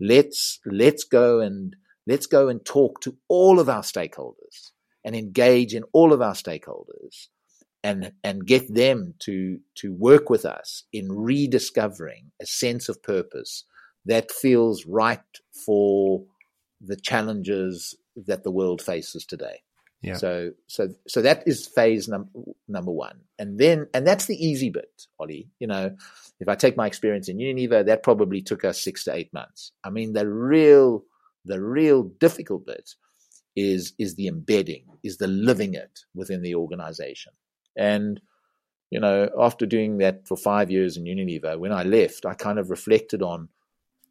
Let's 0.00 0.60
let's 0.64 1.04
go 1.04 1.40
and 1.40 1.76
let's 2.06 2.26
go 2.26 2.48
and 2.48 2.64
talk 2.64 3.00
to 3.02 3.16
all 3.28 3.60
of 3.60 3.68
our 3.68 3.82
stakeholders 3.82 4.70
and 5.04 5.14
engage 5.14 5.74
in 5.74 5.84
all 5.92 6.12
of 6.12 6.22
our 6.22 6.34
stakeholders 6.34 7.28
and 7.84 8.12
and 8.22 8.46
get 8.46 8.72
them 8.72 9.14
to 9.20 9.58
to 9.76 9.92
work 9.92 10.30
with 10.30 10.44
us 10.44 10.84
in 10.92 11.12
rediscovering 11.12 12.30
a 12.40 12.46
sense 12.46 12.88
of 12.88 13.02
purpose 13.02 13.64
that 14.04 14.30
feels 14.30 14.86
right 14.86 15.20
for 15.64 16.24
the 16.80 16.96
challenges 16.96 17.96
that 18.16 18.42
the 18.42 18.50
world 18.50 18.82
faces 18.82 19.24
today. 19.24 19.62
Yeah. 20.02 20.16
So 20.16 20.50
so 20.66 20.88
so 21.06 21.22
that 21.22 21.44
is 21.46 21.66
phase 21.68 22.08
num- 22.08 22.30
number 22.66 22.90
one, 22.90 23.20
and 23.38 23.58
then 23.58 23.86
and 23.94 24.04
that's 24.04 24.26
the 24.26 24.34
easy 24.34 24.68
bit, 24.68 25.06
Ollie. 25.18 25.48
You 25.60 25.68
know, 25.68 25.96
if 26.40 26.48
I 26.48 26.56
take 26.56 26.76
my 26.76 26.88
experience 26.88 27.28
in 27.28 27.38
Unilever, 27.38 27.86
that 27.86 28.02
probably 28.02 28.42
took 28.42 28.64
us 28.64 28.80
six 28.80 29.04
to 29.04 29.14
eight 29.14 29.32
months. 29.32 29.70
I 29.84 29.90
mean, 29.90 30.12
the 30.12 30.28
real 30.28 31.04
the 31.44 31.62
real 31.62 32.02
difficult 32.02 32.66
bit 32.66 32.90
is 33.54 33.92
is 33.96 34.16
the 34.16 34.26
embedding, 34.26 34.86
is 35.04 35.18
the 35.18 35.28
living 35.28 35.74
it 35.74 36.00
within 36.14 36.42
the 36.42 36.56
organization. 36.56 37.32
And, 37.76 38.20
you 38.90 39.00
know, 39.00 39.30
after 39.38 39.66
doing 39.66 39.98
that 39.98 40.26
for 40.26 40.36
five 40.36 40.70
years 40.70 40.96
in 40.96 41.04
Unilever, 41.04 41.58
when 41.58 41.72
I 41.72 41.82
left, 41.82 42.26
I 42.26 42.34
kind 42.34 42.58
of 42.58 42.70
reflected 42.70 43.22
on 43.22 43.48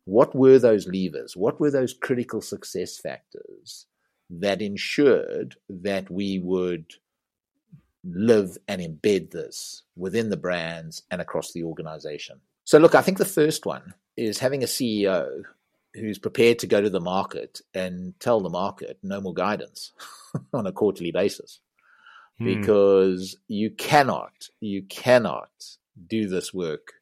what 0.06 0.36
were 0.36 0.60
those 0.60 0.88
levers? 0.88 1.38
What 1.38 1.60
were 1.60 1.72
those 1.72 1.94
critical 1.94 2.42
success 2.42 2.98
factors 2.98 3.86
that 4.30 4.62
ensured 4.62 5.56
that 5.70 6.10
we 6.10 6.40
would 6.40 6.86
live 8.04 8.58
and 8.68 8.82
embed 8.82 9.32
this 9.32 9.84
within 9.96 10.30
the 10.30 10.38
brands 10.38 11.04
and 11.12 11.22
across 11.22 11.52
the 11.52 11.64
organization? 11.64 12.42
So, 12.64 12.80
look, 12.80 12.96
I 12.96 13.02
think 13.02 13.18
the 13.18 13.26
first 13.26 13.66
one 13.66 13.94
is 14.18 14.40
having 14.40 14.64
a 14.64 14.68
CEO 14.68 15.44
who's 15.94 16.18
prepared 16.18 16.60
to 16.60 16.68
go 16.68 16.82
to 16.82 16.90
the 16.90 17.02
market 17.02 17.62
and 17.74 18.18
tell 18.20 18.40
the 18.40 18.50
market 18.50 18.98
no 19.04 19.20
more 19.20 19.34
guidance 19.34 19.92
on 20.54 20.66
a 20.66 20.72
quarterly 20.72 21.12
basis. 21.12 21.60
Hmm. 22.42 22.46
because 22.46 23.38
you 23.48 23.70
cannot, 23.70 24.50
you 24.60 24.82
cannot 24.84 25.52
do 26.08 26.28
this 26.28 26.52
work 26.52 26.94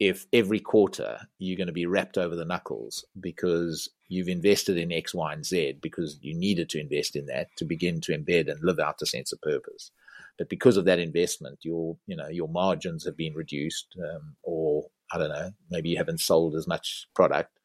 if 0.00 0.26
every 0.32 0.58
quarter 0.58 1.20
you're 1.38 1.56
going 1.56 1.68
to 1.68 1.72
be 1.72 1.86
rapped 1.86 2.18
over 2.18 2.34
the 2.34 2.44
knuckles 2.44 3.04
because 3.18 3.88
you've 4.08 4.28
invested 4.28 4.76
in 4.76 4.90
X, 4.90 5.14
Y, 5.14 5.32
and 5.32 5.46
Z 5.46 5.78
because 5.80 6.18
you 6.20 6.34
needed 6.34 6.68
to 6.70 6.80
invest 6.80 7.14
in 7.14 7.26
that 7.26 7.48
to 7.58 7.64
begin 7.64 8.00
to 8.02 8.12
embed 8.12 8.50
and 8.50 8.60
live 8.62 8.80
out 8.80 9.00
a 9.02 9.06
sense 9.06 9.32
of 9.32 9.40
purpose. 9.40 9.92
But 10.36 10.48
because 10.48 10.76
of 10.76 10.84
that 10.84 10.98
investment, 10.98 11.60
your 11.62 11.96
you 12.06 12.16
know 12.16 12.28
your 12.28 12.48
margins 12.48 13.04
have 13.06 13.16
been 13.16 13.34
reduced, 13.34 13.86
um, 13.98 14.36
or 14.42 14.84
I 15.12 15.18
don't 15.18 15.30
know, 15.30 15.52
maybe 15.70 15.90
you 15.90 15.96
haven't 15.96 16.20
sold 16.20 16.56
as 16.56 16.66
much 16.66 17.06
product. 17.14 17.58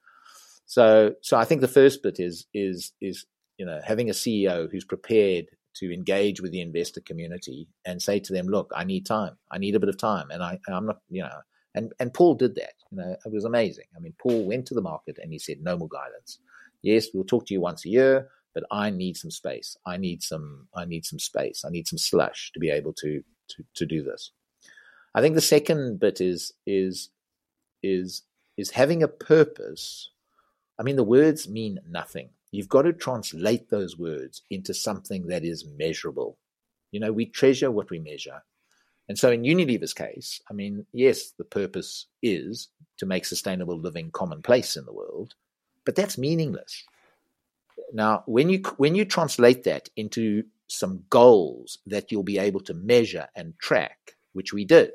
So 0.68 1.16
so 1.22 1.36
I 1.36 1.46
think 1.46 1.62
the 1.62 1.68
first 1.68 2.02
bit 2.04 2.20
is 2.20 2.46
is 2.54 2.94
is 3.02 3.26
you 3.58 3.66
know 3.66 3.82
having 3.84 4.10
a 4.10 4.14
CEO 4.14 4.72
who's 4.72 4.86
prepared 4.86 5.48
to 5.76 5.94
engage 5.94 6.42
with 6.42 6.52
the 6.52 6.62
investor 6.62 7.02
community 7.02 7.68
and 7.86 8.02
say 8.02 8.20
to 8.20 8.34
them, 8.34 8.48
look, 8.48 8.72
I 8.76 8.84
need 8.84 9.06
time. 9.06 9.38
I 9.52 9.58
need 9.58 9.76
a 9.76 9.80
bit 9.80 9.90
of 9.90 9.98
time. 9.98 10.30
And 10.30 10.44
I, 10.44 10.60
I'm 10.68 10.86
not, 10.86 11.00
you 11.10 11.24
know, 11.24 11.42
and, 11.74 11.94
and 12.00 12.14
Paul 12.14 12.36
did 12.36 12.56
that. 12.56 12.74
You 12.92 12.98
know, 12.98 13.16
it 13.26 13.32
was 13.32 13.46
amazing. 13.46 13.86
I 13.96 14.00
mean, 14.00 14.14
Paul 14.22 14.46
went 14.46 14.66
to 14.68 14.74
the 14.74 14.82
market 14.82 15.18
and 15.22 15.32
he 15.32 15.40
said, 15.40 15.62
no 15.62 15.78
more 15.78 15.88
guidance. 15.88 16.40
Yes, 16.82 17.08
we'll 17.14 17.24
talk 17.24 17.46
to 17.48 17.54
you 17.54 17.62
once 17.62 17.86
a 17.86 17.90
year, 17.90 18.30
but 18.54 18.64
I 18.72 18.90
need 18.90 19.16
some 19.16 19.32
space. 19.32 19.78
I 19.86 19.98
need 19.98 20.24
some, 20.24 20.68
I 20.76 20.86
need 20.86 21.06
some 21.06 21.20
space. 21.20 21.64
I 21.66 21.70
need 21.70 21.88
some 21.88 22.00
slush 22.00 22.52
to 22.54 22.60
be 22.60 22.70
able 22.70 22.94
to, 22.94 23.24
to, 23.50 23.64
to 23.76 23.86
do 23.86 24.04
this. 24.04 24.32
I 25.16 25.22
think 25.22 25.36
the 25.36 25.42
second 25.42 26.00
bit 26.00 26.20
is, 26.20 26.54
is, 26.66 27.10
is, 27.84 28.24
is 28.58 28.72
having 28.72 29.04
a 29.04 29.08
purpose. 29.08 30.10
I 30.80 30.84
mean, 30.84 30.96
the 30.96 31.04
words 31.04 31.48
mean 31.48 31.80
nothing. 31.88 32.30
You've 32.52 32.70
got 32.70 32.84
to 32.84 32.94
translate 32.94 33.70
those 33.70 33.98
words 33.98 34.44
into 34.50 34.74
something 34.74 35.28
that 35.28 35.44
is 35.44 35.66
measurable. 35.78 36.38
You 36.92 37.00
know, 37.00 37.14
we 37.14 37.26
treasure 37.26 37.72
what 37.72 37.90
we 37.90 38.00
measure. 38.00 38.44
And 39.08 39.18
so 39.18 39.32
in 39.32 39.44
Unilever's 39.44 39.94
case, 39.94 40.42
I 40.50 40.54
mean, 40.54 40.86
yes, 40.94 41.32
the 41.32 41.46
purpose 41.46 42.08
is 42.22 42.70
to 42.98 43.06
make 43.06 43.26
sustainable 43.26 43.78
living 43.78 44.12
commonplace 44.12 44.76
in 44.78 44.86
the 44.86 44.94
world, 44.94 45.34
but 45.86 45.96
that's 45.96 46.18
meaningless. 46.18 46.84
Now, 47.94 48.24
when 48.26 48.50
you 48.50 48.60
when 48.78 48.96
you 48.96 49.06
translate 49.06 49.64
that 49.64 49.90
into 49.96 50.44
some 50.68 51.04
goals 51.10 51.80
that 51.86 52.12
you'll 52.12 52.24
be 52.24 52.38
able 52.38 52.62
to 52.62 52.74
measure 52.74 53.28
and 53.36 53.58
track, 53.60 54.16
which 54.34 54.54
we 54.54 54.64
did 54.64 54.92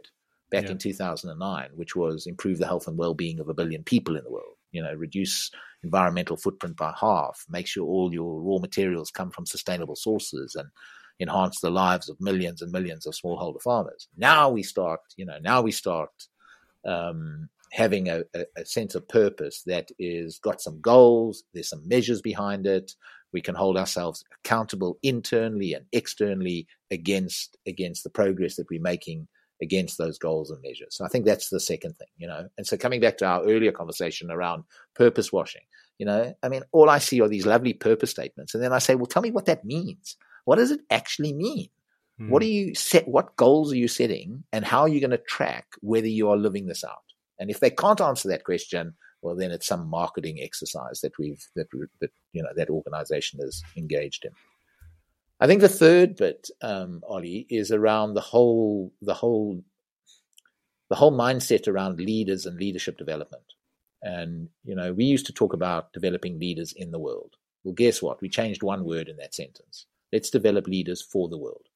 back 0.50 0.64
yeah. 0.64 0.70
in 0.72 0.78
2009, 0.78 1.70
which 1.74 1.94
was 1.94 2.26
improve 2.26 2.58
the 2.58 2.66
health 2.66 2.86
and 2.86 2.96
well-being 2.96 3.40
of 3.40 3.48
a 3.48 3.54
billion 3.54 3.82
people 3.82 4.16
in 4.16 4.24
the 4.24 4.30
world, 4.30 4.55
you 4.76 4.82
know, 4.82 4.92
reduce 4.94 5.50
environmental 5.82 6.36
footprint 6.36 6.76
by 6.76 6.92
half, 7.00 7.44
make 7.48 7.66
sure 7.66 7.86
all 7.86 8.12
your 8.12 8.40
raw 8.42 8.58
materials 8.58 9.10
come 9.10 9.30
from 9.30 9.46
sustainable 9.46 9.96
sources 9.96 10.54
and 10.54 10.68
enhance 11.18 11.60
the 11.60 11.70
lives 11.70 12.10
of 12.10 12.20
millions 12.20 12.60
and 12.60 12.70
millions 12.70 13.06
of 13.06 13.14
smallholder 13.14 13.62
farmers. 13.62 14.06
Now 14.18 14.50
we 14.50 14.62
start, 14.62 15.00
you 15.16 15.24
know, 15.24 15.38
now 15.40 15.62
we 15.62 15.72
start 15.72 16.10
um, 16.86 17.48
having 17.72 18.10
a, 18.10 18.24
a, 18.34 18.66
sense 18.66 18.94
of 18.94 19.08
purpose 19.08 19.62
that 19.64 19.88
is 19.98 20.38
got 20.38 20.60
some 20.60 20.78
goals, 20.82 21.44
there's 21.54 21.70
some 21.70 21.88
measures 21.88 22.20
behind 22.20 22.66
it. 22.66 22.92
We 23.32 23.40
can 23.40 23.54
hold 23.54 23.78
ourselves 23.78 24.24
accountable 24.44 24.98
internally 25.02 25.72
and 25.72 25.86
externally 25.92 26.66
against 26.90 27.56
against 27.66 28.04
the 28.04 28.10
progress 28.10 28.56
that 28.56 28.70
we're 28.70 28.80
making 28.80 29.26
against 29.62 29.98
those 29.98 30.18
goals 30.18 30.50
and 30.50 30.60
measures. 30.62 30.96
So 30.96 31.04
I 31.04 31.08
think 31.08 31.24
that's 31.24 31.48
the 31.48 31.60
second 31.60 31.96
thing, 31.96 32.08
you 32.16 32.26
know. 32.26 32.48
And 32.56 32.66
so 32.66 32.76
coming 32.76 33.00
back 33.00 33.18
to 33.18 33.26
our 33.26 33.42
earlier 33.44 33.72
conversation 33.72 34.30
around 34.30 34.64
purpose 34.94 35.32
washing, 35.32 35.62
you 35.98 36.06
know, 36.06 36.34
I 36.42 36.48
mean, 36.48 36.62
all 36.72 36.90
I 36.90 36.98
see 36.98 37.20
are 37.20 37.28
these 37.28 37.46
lovely 37.46 37.72
purpose 37.72 38.10
statements, 38.10 38.54
and 38.54 38.62
then 38.62 38.72
I 38.72 38.78
say, 38.78 38.94
well, 38.94 39.06
tell 39.06 39.22
me 39.22 39.30
what 39.30 39.46
that 39.46 39.64
means. 39.64 40.16
What 40.44 40.56
does 40.56 40.70
it 40.70 40.80
actually 40.90 41.32
mean? 41.32 41.68
Hmm. 42.18 42.30
What 42.30 42.40
do 42.40 42.48
you 42.48 42.74
set? 42.74 43.08
What 43.08 43.36
goals 43.36 43.72
are 43.72 43.76
you 43.76 43.88
setting, 43.88 44.44
and 44.52 44.64
how 44.64 44.80
are 44.80 44.88
you 44.88 45.00
going 45.00 45.10
to 45.10 45.18
track 45.18 45.66
whether 45.80 46.08
you 46.08 46.30
are 46.30 46.36
living 46.36 46.66
this 46.66 46.84
out? 46.84 47.04
And 47.38 47.50
if 47.50 47.60
they 47.60 47.70
can't 47.70 48.00
answer 48.00 48.28
that 48.28 48.44
question, 48.44 48.94
well, 49.22 49.36
then 49.36 49.50
it's 49.50 49.66
some 49.66 49.88
marketing 49.88 50.38
exercise 50.40 51.00
that 51.00 51.18
we've 51.18 51.44
that, 51.56 51.66
that 52.00 52.10
you 52.32 52.42
know 52.42 52.50
that 52.56 52.70
organization 52.70 53.40
is 53.42 53.62
engaged 53.76 54.24
in. 54.24 54.32
I 55.38 55.46
think 55.46 55.60
the 55.60 55.68
third 55.68 56.16
bit, 56.16 56.48
um, 56.62 57.02
Ollie, 57.06 57.46
is 57.50 57.70
around 57.70 58.14
the 58.14 58.22
whole 58.22 58.92
the 59.02 59.14
whole 59.14 59.62
the 60.88 60.96
whole 60.96 61.12
mindset 61.12 61.68
around 61.68 62.00
leaders 62.00 62.46
and 62.46 62.58
leadership 62.58 62.96
development. 62.96 63.44
And 64.02 64.48
you 64.64 64.74
know, 64.74 64.92
we 64.92 65.04
used 65.04 65.26
to 65.26 65.32
talk 65.32 65.52
about 65.52 65.92
developing 65.92 66.38
leaders 66.38 66.72
in 66.72 66.90
the 66.90 66.98
world. 66.98 67.36
Well, 67.64 67.74
guess 67.74 68.00
what? 68.00 68.22
We 68.22 68.28
changed 68.28 68.62
one 68.62 68.84
word 68.84 69.08
in 69.08 69.16
that 69.18 69.34
sentence. 69.34 69.86
Let's 70.12 70.30
develop 70.30 70.66
leaders 70.68 71.02
for 71.02 71.28
the 71.28 71.38
world. 71.38 71.66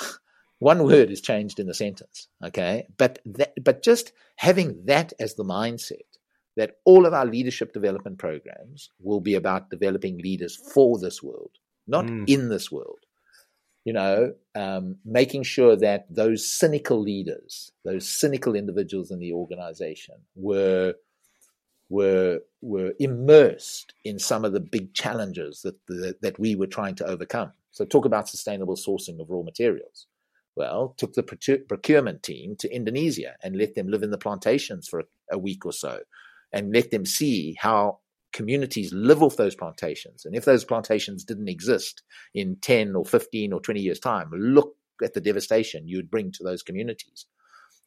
one 0.58 0.82
word 0.82 1.10
is 1.10 1.20
changed 1.20 1.60
in 1.60 1.66
the 1.66 1.74
sentence, 1.74 2.28
okay? 2.42 2.86
But 2.96 3.20
that, 3.26 3.52
but 3.62 3.82
just 3.82 4.12
having 4.36 4.86
that 4.86 5.12
as 5.20 5.34
the 5.34 5.44
mindset 5.44 6.06
that 6.56 6.78
all 6.86 7.04
of 7.04 7.12
our 7.12 7.26
leadership 7.26 7.74
development 7.74 8.18
programs 8.18 8.90
will 8.98 9.20
be 9.20 9.34
about 9.34 9.68
developing 9.68 10.16
leaders 10.18 10.56
for 10.56 10.98
this 10.98 11.22
world 11.22 11.58
not 11.86 12.06
mm. 12.06 12.28
in 12.28 12.48
this 12.48 12.70
world. 12.70 12.98
You 13.84 13.92
know, 13.92 14.34
um, 14.56 14.96
making 15.04 15.44
sure 15.44 15.76
that 15.76 16.06
those 16.10 16.48
cynical 16.48 17.00
leaders, 17.00 17.70
those 17.84 18.08
cynical 18.08 18.56
individuals 18.56 19.12
in 19.12 19.20
the 19.20 19.32
organization, 19.32 20.16
were 20.34 20.94
were 21.88 22.40
were 22.60 22.94
immersed 22.98 23.94
in 24.04 24.18
some 24.18 24.44
of 24.44 24.52
the 24.52 24.60
big 24.60 24.92
challenges 24.92 25.62
that 25.62 25.76
the, 25.86 26.16
that 26.20 26.38
we 26.38 26.56
were 26.56 26.66
trying 26.66 26.96
to 26.96 27.06
overcome. 27.06 27.52
So, 27.70 27.84
talk 27.84 28.04
about 28.04 28.28
sustainable 28.28 28.74
sourcing 28.74 29.20
of 29.20 29.30
raw 29.30 29.42
materials. 29.42 30.06
Well, 30.56 30.94
took 30.96 31.12
the 31.12 31.22
procurement 31.22 32.22
team 32.22 32.56
to 32.60 32.74
Indonesia 32.74 33.36
and 33.42 33.56
let 33.56 33.74
them 33.74 33.88
live 33.88 34.02
in 34.02 34.10
the 34.10 34.18
plantations 34.18 34.88
for 34.88 35.00
a, 35.00 35.04
a 35.32 35.38
week 35.38 35.66
or 35.66 35.72
so, 35.72 36.00
and 36.52 36.72
let 36.72 36.90
them 36.90 37.04
see 37.04 37.56
how 37.60 37.98
communities 38.32 38.92
live 38.92 39.22
off 39.22 39.36
those 39.36 39.54
plantations. 39.54 40.24
And 40.24 40.36
if 40.36 40.44
those 40.44 40.64
plantations 40.64 41.24
didn't 41.24 41.48
exist 41.48 42.02
in 42.34 42.56
10 42.60 42.94
or 42.94 43.04
15 43.04 43.52
or 43.52 43.60
20 43.60 43.80
years' 43.80 44.00
time, 44.00 44.30
look 44.32 44.74
at 45.02 45.14
the 45.14 45.20
devastation 45.20 45.88
you 45.88 45.96
would 45.96 46.10
bring 46.10 46.32
to 46.32 46.44
those 46.44 46.62
communities. 46.62 47.26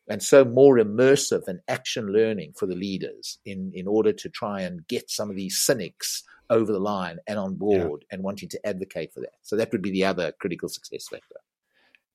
And 0.10 0.24
so 0.24 0.44
more 0.44 0.78
immersive 0.78 1.48
and 1.48 1.60
action 1.68 2.08
learning 2.08 2.54
for 2.58 2.66
the 2.66 2.76
leaders 2.76 3.38
in, 3.46 3.72
in 3.76 3.88
order 3.88 4.12
to 4.12 4.30
try 4.30 4.62
and 4.62 4.88
get 4.88 5.10
some 5.10 5.30
of 5.30 5.36
these 5.36 5.60
cynics 5.60 6.24
over 6.50 6.72
the 6.72 6.80
line 6.80 7.20
and 7.28 7.38
on 7.38 7.56
board 7.56 8.06
yeah. 8.10 8.16
and 8.16 8.24
wanting 8.24 8.50
to 8.50 8.68
advocate 8.68 9.14
for 9.14 9.20
that. 9.20 9.36
So 9.44 9.56
that 9.56 9.72
would 9.72 9.84
be 9.84 9.92
the 9.92 10.06
other 10.06 10.32
critical 10.40 10.68
success 10.68 11.08
factor. 11.08 11.36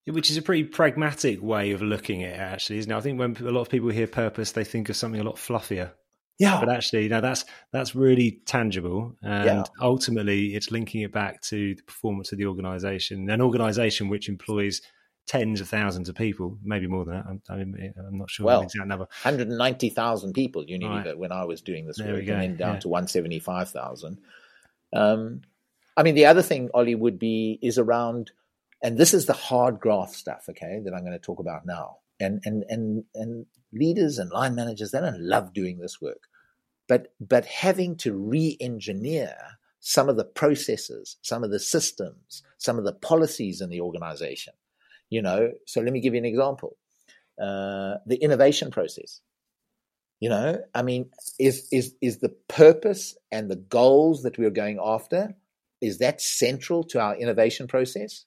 Which 0.06 0.28
is 0.28 0.36
a 0.36 0.42
pretty 0.42 0.64
pragmatic 0.64 1.40
way 1.40 1.70
of 1.70 1.80
looking 1.80 2.24
at 2.24 2.34
it, 2.34 2.38
actually, 2.38 2.78
isn't 2.78 2.90
it? 2.90 2.96
I 2.96 3.00
think 3.00 3.18
when 3.18 3.36
a 3.36 3.52
lot 3.52 3.62
of 3.62 3.70
people 3.70 3.88
hear 3.88 4.08
purpose, 4.08 4.52
they 4.52 4.64
think 4.64 4.88
of 4.88 4.96
something 4.96 5.20
a 5.20 5.24
lot 5.24 5.36
fluffier 5.36 5.92
yeah. 6.38 6.58
But 6.60 6.68
actually, 6.68 7.08
no, 7.08 7.20
that's 7.20 7.44
that's 7.72 7.94
really 7.94 8.40
tangible, 8.44 9.14
and 9.22 9.44
yeah. 9.44 9.64
ultimately, 9.80 10.54
it's 10.54 10.70
linking 10.70 11.02
it 11.02 11.12
back 11.12 11.40
to 11.42 11.74
the 11.74 11.82
performance 11.82 12.32
of 12.32 12.38
the 12.38 12.46
organisation. 12.46 13.30
An 13.30 13.40
organisation 13.40 14.08
which 14.08 14.28
employs 14.28 14.82
tens 15.26 15.60
of 15.60 15.68
thousands 15.68 16.08
of 16.08 16.14
people, 16.14 16.58
maybe 16.62 16.86
more 16.86 17.04
than 17.04 17.14
that. 17.14 17.26
I'm, 17.48 17.74
I'm 17.98 18.18
not 18.18 18.30
sure 18.30 18.46
well, 18.46 18.60
the 18.60 18.64
exact 18.64 18.86
number. 18.86 19.06
190,000 19.22 20.32
people 20.34 20.64
Unilever 20.64 21.04
right. 21.04 21.18
when 21.18 21.32
I 21.32 21.44
was 21.44 21.62
doing 21.62 21.86
this 21.86 21.98
there 21.98 22.14
work, 22.14 22.28
and 22.28 22.42
then 22.42 22.56
down 22.56 22.74
yeah. 22.74 22.80
to 22.80 22.88
175,000. 22.88 24.18
Um, 24.92 25.42
I 25.96 26.02
mean, 26.02 26.14
the 26.14 26.26
other 26.26 26.42
thing, 26.42 26.68
Ollie, 26.74 26.94
would 26.94 27.18
be 27.18 27.58
is 27.62 27.78
around, 27.78 28.32
and 28.82 28.98
this 28.98 29.14
is 29.14 29.26
the 29.26 29.32
hard 29.32 29.80
graft 29.80 30.14
stuff, 30.14 30.46
okay, 30.50 30.80
that 30.84 30.92
I'm 30.92 31.04
going 31.04 31.12
to 31.12 31.18
talk 31.18 31.38
about 31.38 31.64
now 31.64 31.98
and 32.20 32.40
and 32.44 32.64
and 32.68 33.04
and 33.14 33.46
leaders 33.72 34.18
and 34.18 34.30
line 34.30 34.54
managers 34.54 34.90
they 34.90 35.00
don't 35.00 35.20
love 35.20 35.52
doing 35.52 35.78
this 35.78 36.00
work. 36.00 36.28
But 36.88 37.14
but 37.20 37.46
having 37.46 37.96
to 37.98 38.14
re-engineer 38.14 39.36
some 39.80 40.08
of 40.08 40.16
the 40.16 40.24
processes 40.24 41.16
some 41.22 41.44
of 41.44 41.50
the 41.50 41.60
systems 41.60 42.42
some 42.58 42.78
of 42.78 42.84
the 42.84 42.92
policies 42.92 43.60
in 43.60 43.68
the 43.68 43.80
organization 43.80 44.54
you 45.10 45.22
know? 45.22 45.52
So 45.66 45.80
let 45.80 45.92
me 45.92 46.00
give 46.00 46.14
you 46.14 46.18
an 46.18 46.24
example. 46.24 46.76
Uh, 47.40 47.96
the 48.06 48.16
innovation 48.20 48.70
process. 48.70 49.20
You 50.20 50.30
know 50.30 50.58
i 50.74 50.80
mean 50.80 51.10
is 51.38 51.68
is 51.70 51.96
is 52.00 52.18
the 52.18 52.30
purpose 52.48 53.14
and 53.30 53.50
the 53.50 53.56
goals 53.56 54.22
that 54.22 54.38
we're 54.38 54.48
going 54.48 54.78
after 54.82 55.34
is 55.84 55.98
that 55.98 56.22
central 56.22 56.82
to 56.84 57.00
our 57.00 57.14
innovation 57.16 57.66
process? 57.66 58.24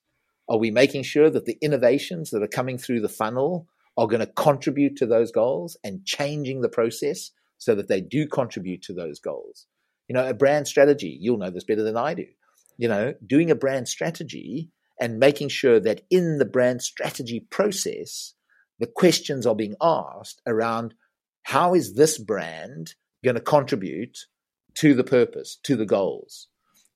Are 0.48 0.60
we 0.60 0.70
making 0.70 1.04
sure 1.04 1.30
that 1.32 1.46
the 1.46 1.58
innovations 1.60 2.30
that 2.30 2.44
are 2.44 2.48
coming 2.48 2.78
through 2.78 3.02
the 3.02 3.10
funnel 3.10 3.68
are 3.98 4.08
going 4.08 4.20
to 4.20 4.28
contribute 4.28 4.96
to 4.98 5.06
those 5.06 5.32
goals 5.32 5.76
and 5.84 6.06
changing 6.06 6.62
the 6.62 6.70
process 6.70 7.32
so 7.58 7.74
that 7.76 7.88
they 7.88 8.00
do 8.00 8.28
contribute 8.28 8.84
to 8.84 8.94
those 8.94 9.20
goals. 9.20 9.66
You 10.08 10.14
know, 10.14 10.28
a 10.28 10.34
brand 10.34 10.68
strategy, 10.68 11.18
you'll 11.20 11.38
know 11.38 11.50
this 11.50 11.64
better 11.64 11.84
than 11.84 11.98
I 11.98 12.14
do. 12.14 12.28
You 12.78 12.88
know, 12.88 13.16
doing 13.26 13.50
a 13.50 13.56
brand 13.56 13.88
strategy 13.88 14.70
and 15.00 15.20
making 15.20 15.50
sure 15.50 15.80
that 15.80 16.02
in 16.10 16.38
the 16.38 16.46
brand 16.46 16.82
strategy 16.82 17.40
process, 17.50 18.34
the 18.80 18.88
questions 18.88 19.46
are 19.46 19.56
being 19.56 19.76
asked 19.82 20.42
around 20.46 20.94
how 21.44 21.74
is 21.74 21.96
this 21.96 22.18
brand 22.18 22.94
going 23.24 23.36
to 23.36 23.42
contribute 23.42 24.18
to 24.76 24.94
the 24.94 25.04
purpose, 25.04 25.58
to 25.64 25.76
the 25.76 25.86
goals, 25.86 26.48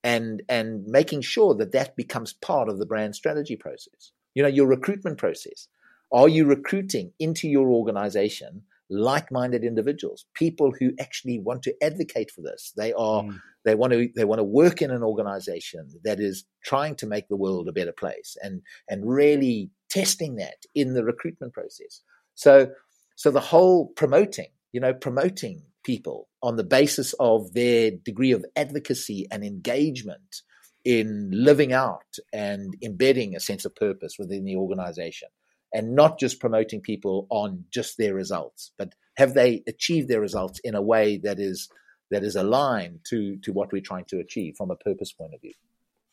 and 0.04 0.44
and 0.48 0.86
making 0.86 1.22
sure 1.22 1.56
that 1.56 1.72
that 1.72 1.96
becomes 1.96 2.34
part 2.34 2.70
of 2.70 2.78
the 2.78 2.86
brand 2.86 3.16
strategy 3.16 3.56
process. 3.56 4.12
You 4.36 4.44
know, 4.44 4.50
your 4.50 4.68
recruitment 4.68 5.18
process. 5.18 5.68
Are 6.12 6.28
you 6.28 6.46
recruiting 6.46 7.14
into 7.20 7.48
your 7.48 7.72
organization 7.72 8.64
like-minded 8.92 9.64
individuals, 9.64 10.26
people 10.34 10.74
who 10.78 10.92
actually 11.00 11.40
want 11.40 11.64
to 11.64 11.74
advocate 11.82 12.30
for 12.30 12.42
this. 12.42 12.74
They 12.76 12.92
are 12.92 13.24
mm. 13.24 13.40
they 13.64 13.74
want 13.74 13.94
to 13.94 14.10
they 14.16 14.26
want 14.26 14.40
to 14.40 14.44
work 14.44 14.82
in 14.82 14.92
an 14.92 15.02
organization 15.02 15.88
that 16.04 16.20
is 16.20 16.44
trying 16.64 16.96
to 16.98 17.08
make 17.08 17.30
the 17.30 17.38
world 17.38 17.70
a 17.70 17.72
better 17.72 17.94
place 17.94 18.36
and 18.44 18.62
and 18.90 19.10
really 19.10 19.72
testing 19.90 20.36
that 20.36 20.58
in 20.76 20.94
the 20.94 21.06
recruitment 21.06 21.54
process. 21.54 22.02
So 22.36 22.72
so 23.16 23.32
the 23.32 23.40
whole 23.40 23.88
promoting, 23.96 24.50
you 24.74 24.82
know, 24.82 24.94
promoting 24.94 25.64
people 25.86 26.28
on 26.44 26.58
the 26.58 26.64
basis 26.64 27.14
of 27.14 27.54
their 27.54 27.92
degree 27.92 28.34
of 28.34 28.46
advocacy 28.58 29.26
and 29.32 29.44
engagement 29.44 30.42
in 30.84 31.30
living 31.32 31.72
out 31.72 32.18
and 32.34 32.76
embedding 32.84 33.36
a 33.36 33.40
sense 33.40 33.64
of 33.64 33.74
purpose 33.76 34.16
within 34.20 34.44
the 34.44 34.58
organization 34.58 35.30
and 35.74 35.96
not 35.96 36.20
just 36.20 36.40
promoting 36.40 36.82
people 36.82 37.28
on 37.30 37.66
just 37.72 37.98
their 37.98 38.14
results, 38.14 38.72
but 38.78 38.94
have 39.18 39.34
they 39.34 39.64
achieved 39.68 40.08
their 40.08 40.22
results 40.22 40.60
in 40.64 40.76
a 40.76 40.82
way 40.82 41.18
that 41.18 41.40
is 41.40 41.70
that 42.12 42.24
is 42.24 42.36
aligned 42.36 43.00
to 43.10 43.38
to 43.38 43.54
what 43.54 43.72
we're 43.72 43.82
trying 43.82 44.06
to 44.06 44.20
achieve 44.20 44.56
from 44.58 44.70
a 44.70 44.76
purpose 44.76 45.12
point 45.12 45.34
of 45.34 45.42
view. 45.42 45.54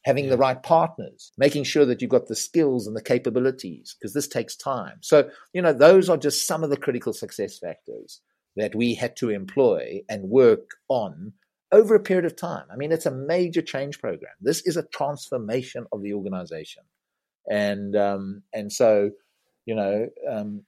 Having 0.04 0.26
yeah. 0.26 0.30
the 0.30 0.38
right 0.38 0.62
partners, 0.62 1.32
making 1.36 1.64
sure 1.64 1.84
that 1.84 2.00
you've 2.00 2.10
got 2.10 2.28
the 2.28 2.36
skills 2.36 2.86
and 2.86 2.96
the 2.96 3.02
capabilities, 3.02 3.96
because 3.98 4.14
this 4.14 4.28
takes 4.28 4.56
time. 4.56 4.98
So, 5.00 5.28
you 5.52 5.60
know, 5.60 5.72
those 5.72 6.08
are 6.08 6.16
just 6.16 6.46
some 6.46 6.62
of 6.64 6.70
the 6.70 6.76
critical 6.76 7.12
success 7.12 7.58
factors 7.58 8.20
that 8.56 8.74
we 8.74 8.94
had 8.94 9.16
to 9.16 9.30
employ 9.30 10.00
and 10.08 10.30
work 10.30 10.70
on 10.88 11.32
over 11.72 11.94
a 11.94 12.00
period 12.00 12.24
of 12.24 12.36
time. 12.36 12.64
I 12.72 12.76
mean, 12.76 12.92
it's 12.92 13.06
a 13.06 13.10
major 13.10 13.60
change 13.60 14.00
program. 14.00 14.32
This 14.40 14.62
is 14.66 14.76
a 14.76 14.84
transformation 14.84 15.86
of 15.92 16.02
the 16.02 16.14
organization, 16.14 16.84
and 17.50 17.94
um, 17.96 18.42
and 18.54 18.72
so 18.72 19.10
you 19.68 19.74
know, 19.74 20.08
um, 20.26 20.62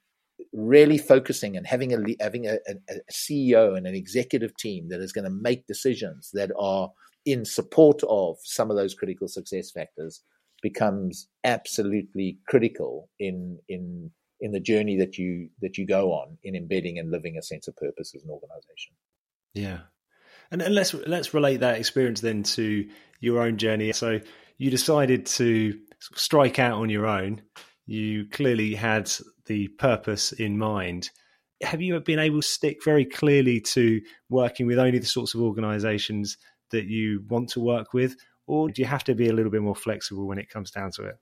really 0.52 0.98
focusing 0.98 1.56
and 1.56 1.66
having 1.66 1.94
a 1.94 2.22
having 2.22 2.46
a, 2.46 2.58
a, 2.68 2.94
CEO 3.10 3.74
and 3.74 3.86
an 3.86 3.94
executive 3.94 4.54
team 4.58 4.90
that 4.90 5.00
is 5.00 5.10
going 5.10 5.24
to 5.24 5.30
make 5.30 5.66
decisions 5.66 6.30
that 6.34 6.50
are 6.58 6.90
in 7.24 7.46
support 7.46 8.02
of 8.10 8.36
some 8.44 8.70
of 8.70 8.76
those 8.76 8.94
critical 8.94 9.26
success 9.26 9.70
factors 9.70 10.22
becomes 10.62 11.28
absolutely 11.44 12.38
critical 12.46 13.08
in 13.18 13.58
in 13.70 14.10
in 14.42 14.52
the 14.52 14.60
journey 14.60 14.98
that 14.98 15.16
you 15.16 15.48
that 15.62 15.78
you 15.78 15.86
go 15.86 16.12
on 16.12 16.36
in 16.44 16.54
embedding 16.54 16.98
and 16.98 17.10
living 17.10 17.38
a 17.38 17.42
sense 17.42 17.68
of 17.68 17.76
purpose 17.76 18.14
as 18.14 18.22
an 18.22 18.28
organization. 18.28 18.94
Yeah. 19.54 19.80
And, 20.50 20.60
and 20.60 20.74
let's 20.74 20.92
let's 20.92 21.32
relate 21.32 21.60
that 21.60 21.78
experience 21.78 22.20
then 22.20 22.42
to 22.42 22.86
your 23.18 23.40
own 23.40 23.56
journey. 23.56 23.92
So 23.92 24.20
you 24.58 24.70
decided 24.70 25.24
to 25.24 25.78
strike 26.00 26.58
out 26.58 26.74
on 26.74 26.90
your 26.90 27.06
own 27.06 27.40
you 27.90 28.24
clearly 28.28 28.72
had 28.72 29.10
the 29.46 29.66
purpose 29.66 30.30
in 30.30 30.56
mind. 30.56 31.10
Have 31.62 31.82
you 31.82 31.98
been 31.98 32.20
able 32.20 32.40
to 32.40 32.46
stick 32.46 32.84
very 32.84 33.04
clearly 33.04 33.60
to 33.62 34.00
working 34.28 34.68
with 34.68 34.78
only 34.78 35.00
the 35.00 35.06
sorts 35.06 35.34
of 35.34 35.40
organizations 35.40 36.38
that 36.70 36.84
you 36.84 37.24
want 37.28 37.48
to 37.50 37.60
work 37.60 37.92
with, 37.92 38.14
or 38.46 38.68
do 38.70 38.80
you 38.80 38.86
have 38.86 39.02
to 39.04 39.14
be 39.16 39.28
a 39.28 39.32
little 39.32 39.50
bit 39.50 39.62
more 39.62 39.74
flexible 39.74 40.28
when 40.28 40.38
it 40.38 40.48
comes 40.48 40.70
down 40.70 40.92
to 40.92 41.02
it? 41.02 41.16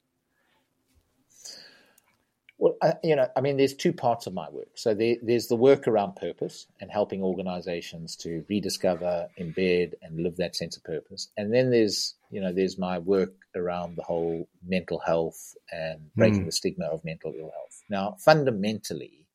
Well, 2.61 2.77
uh, 2.83 2.95
you 3.05 3.15
know, 3.15 3.29
I 3.37 3.41
mean, 3.41 3.57
there's 3.57 3.75
two 3.75 3.93
parts 3.93 4.27
of 4.27 4.35
my 4.35 4.51
work. 4.51 4.71
So 4.75 4.93
there, 4.93 5.15
there's 5.23 5.47
the 5.47 5.55
work 5.55 5.87
around 5.87 6.17
purpose 6.17 6.67
and 6.81 6.91
helping 6.91 7.23
organizations 7.23 8.17
to 8.17 8.45
rediscover, 8.49 9.29
embed, 9.39 9.95
and 10.03 10.21
live 10.21 10.37
that 10.39 10.57
sense 10.57 10.77
of 10.77 10.83
purpose. 10.83 11.29
And 11.37 11.55
then 11.55 11.71
there's, 11.71 12.15
you 12.31 12.41
know, 12.41 12.53
there's 12.53 12.77
my 12.77 12.99
work 12.99 13.33
around 13.55 13.97
the 13.97 14.03
whole 14.03 14.49
mental 14.67 14.99
health 14.99 15.55
and 15.71 16.13
breaking 16.17 16.43
mm. 16.43 16.47
the 16.47 16.53
stigma 16.53 16.87
of 16.87 17.05
mental 17.05 17.33
ill 17.39 17.53
health. 17.55 17.83
Now, 17.89 18.17
fundamentally, 18.19 19.29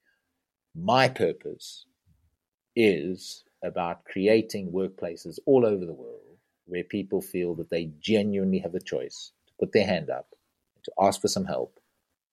my 0.75 1.08
purpose 1.08 1.86
is 2.75 3.46
about 3.63 4.03
creating 4.03 4.74
workplaces 4.74 5.39
all 5.46 5.65
over 5.65 5.86
the 5.86 5.94
world 5.94 6.20
where 6.65 6.84
people 6.84 7.22
feel 7.22 7.56
that 7.56 7.70
they 7.70 7.89
genuinely 8.01 8.60
have 8.60 8.74
the 8.74 8.82
choice 8.82 9.32
to 9.47 9.54
put 9.60 9.71
their 9.71 9.86
hand 9.86 10.10
up, 10.10 10.28
and 10.76 10.84
to 10.84 10.91
ask 11.00 11.21
for 11.21 11.28
some 11.30 11.45
help 11.45 11.80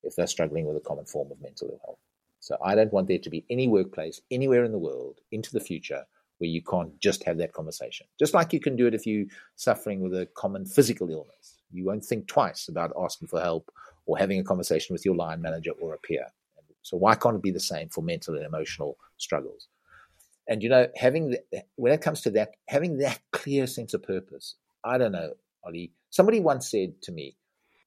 if 0.02 0.16
they're 0.16 0.26
struggling 0.26 0.66
with 0.66 0.76
a 0.76 0.80
common 0.80 1.04
form 1.04 1.30
of 1.30 1.40
mental 1.40 1.68
ill 1.70 1.80
health. 1.84 1.98
So 2.40 2.56
I 2.64 2.74
don't 2.74 2.92
want 2.92 3.08
there 3.08 3.18
to 3.18 3.30
be 3.30 3.44
any 3.50 3.68
workplace 3.68 4.20
anywhere 4.30 4.64
in 4.64 4.72
the 4.72 4.78
world 4.78 5.20
into 5.30 5.52
the 5.52 5.60
future 5.60 6.04
where 6.38 6.48
you 6.48 6.62
can't 6.62 6.98
just 6.98 7.22
have 7.24 7.36
that 7.36 7.52
conversation. 7.52 8.06
Just 8.18 8.32
like 8.32 8.52
you 8.52 8.60
can 8.60 8.76
do 8.76 8.86
it 8.86 8.94
if 8.94 9.06
you're 9.06 9.26
suffering 9.56 10.00
with 10.00 10.14
a 10.14 10.26
common 10.34 10.64
physical 10.64 11.10
illness. 11.10 11.58
You 11.70 11.84
won't 11.84 12.04
think 12.04 12.26
twice 12.26 12.68
about 12.68 12.92
asking 12.98 13.28
for 13.28 13.40
help 13.40 13.70
or 14.06 14.16
having 14.16 14.40
a 14.40 14.44
conversation 14.44 14.94
with 14.94 15.04
your 15.04 15.14
line 15.14 15.42
manager 15.42 15.72
or 15.80 15.92
a 15.94 15.98
peer. 15.98 16.26
So 16.82 16.96
why 16.96 17.14
can't 17.14 17.36
it 17.36 17.42
be 17.42 17.50
the 17.50 17.60
same 17.60 17.90
for 17.90 18.02
mental 18.02 18.34
and 18.34 18.44
emotional 18.44 18.96
struggles? 19.18 19.68
And 20.48 20.62
you 20.62 20.70
know, 20.70 20.88
having 20.96 21.30
the, 21.30 21.62
when 21.76 21.92
it 21.92 22.00
comes 22.00 22.22
to 22.22 22.30
that, 22.32 22.54
having 22.66 22.98
that 22.98 23.20
clear 23.32 23.66
sense 23.66 23.94
of 23.94 24.02
purpose. 24.02 24.56
I 24.82 24.96
don't 24.96 25.12
know, 25.12 25.34
Ollie. 25.62 25.92
Somebody 26.08 26.40
once 26.40 26.70
said 26.70 27.00
to 27.02 27.12
me, 27.12 27.36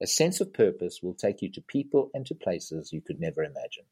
a 0.02 0.06
sense 0.06 0.40
of 0.40 0.52
purpose 0.52 1.00
will 1.02 1.14
take 1.14 1.42
you 1.42 1.50
to 1.52 1.60
people 1.60 2.10
and 2.14 2.26
to 2.26 2.34
places 2.34 2.92
you 2.92 3.00
could 3.00 3.20
never 3.20 3.42
imagine. 3.42 3.84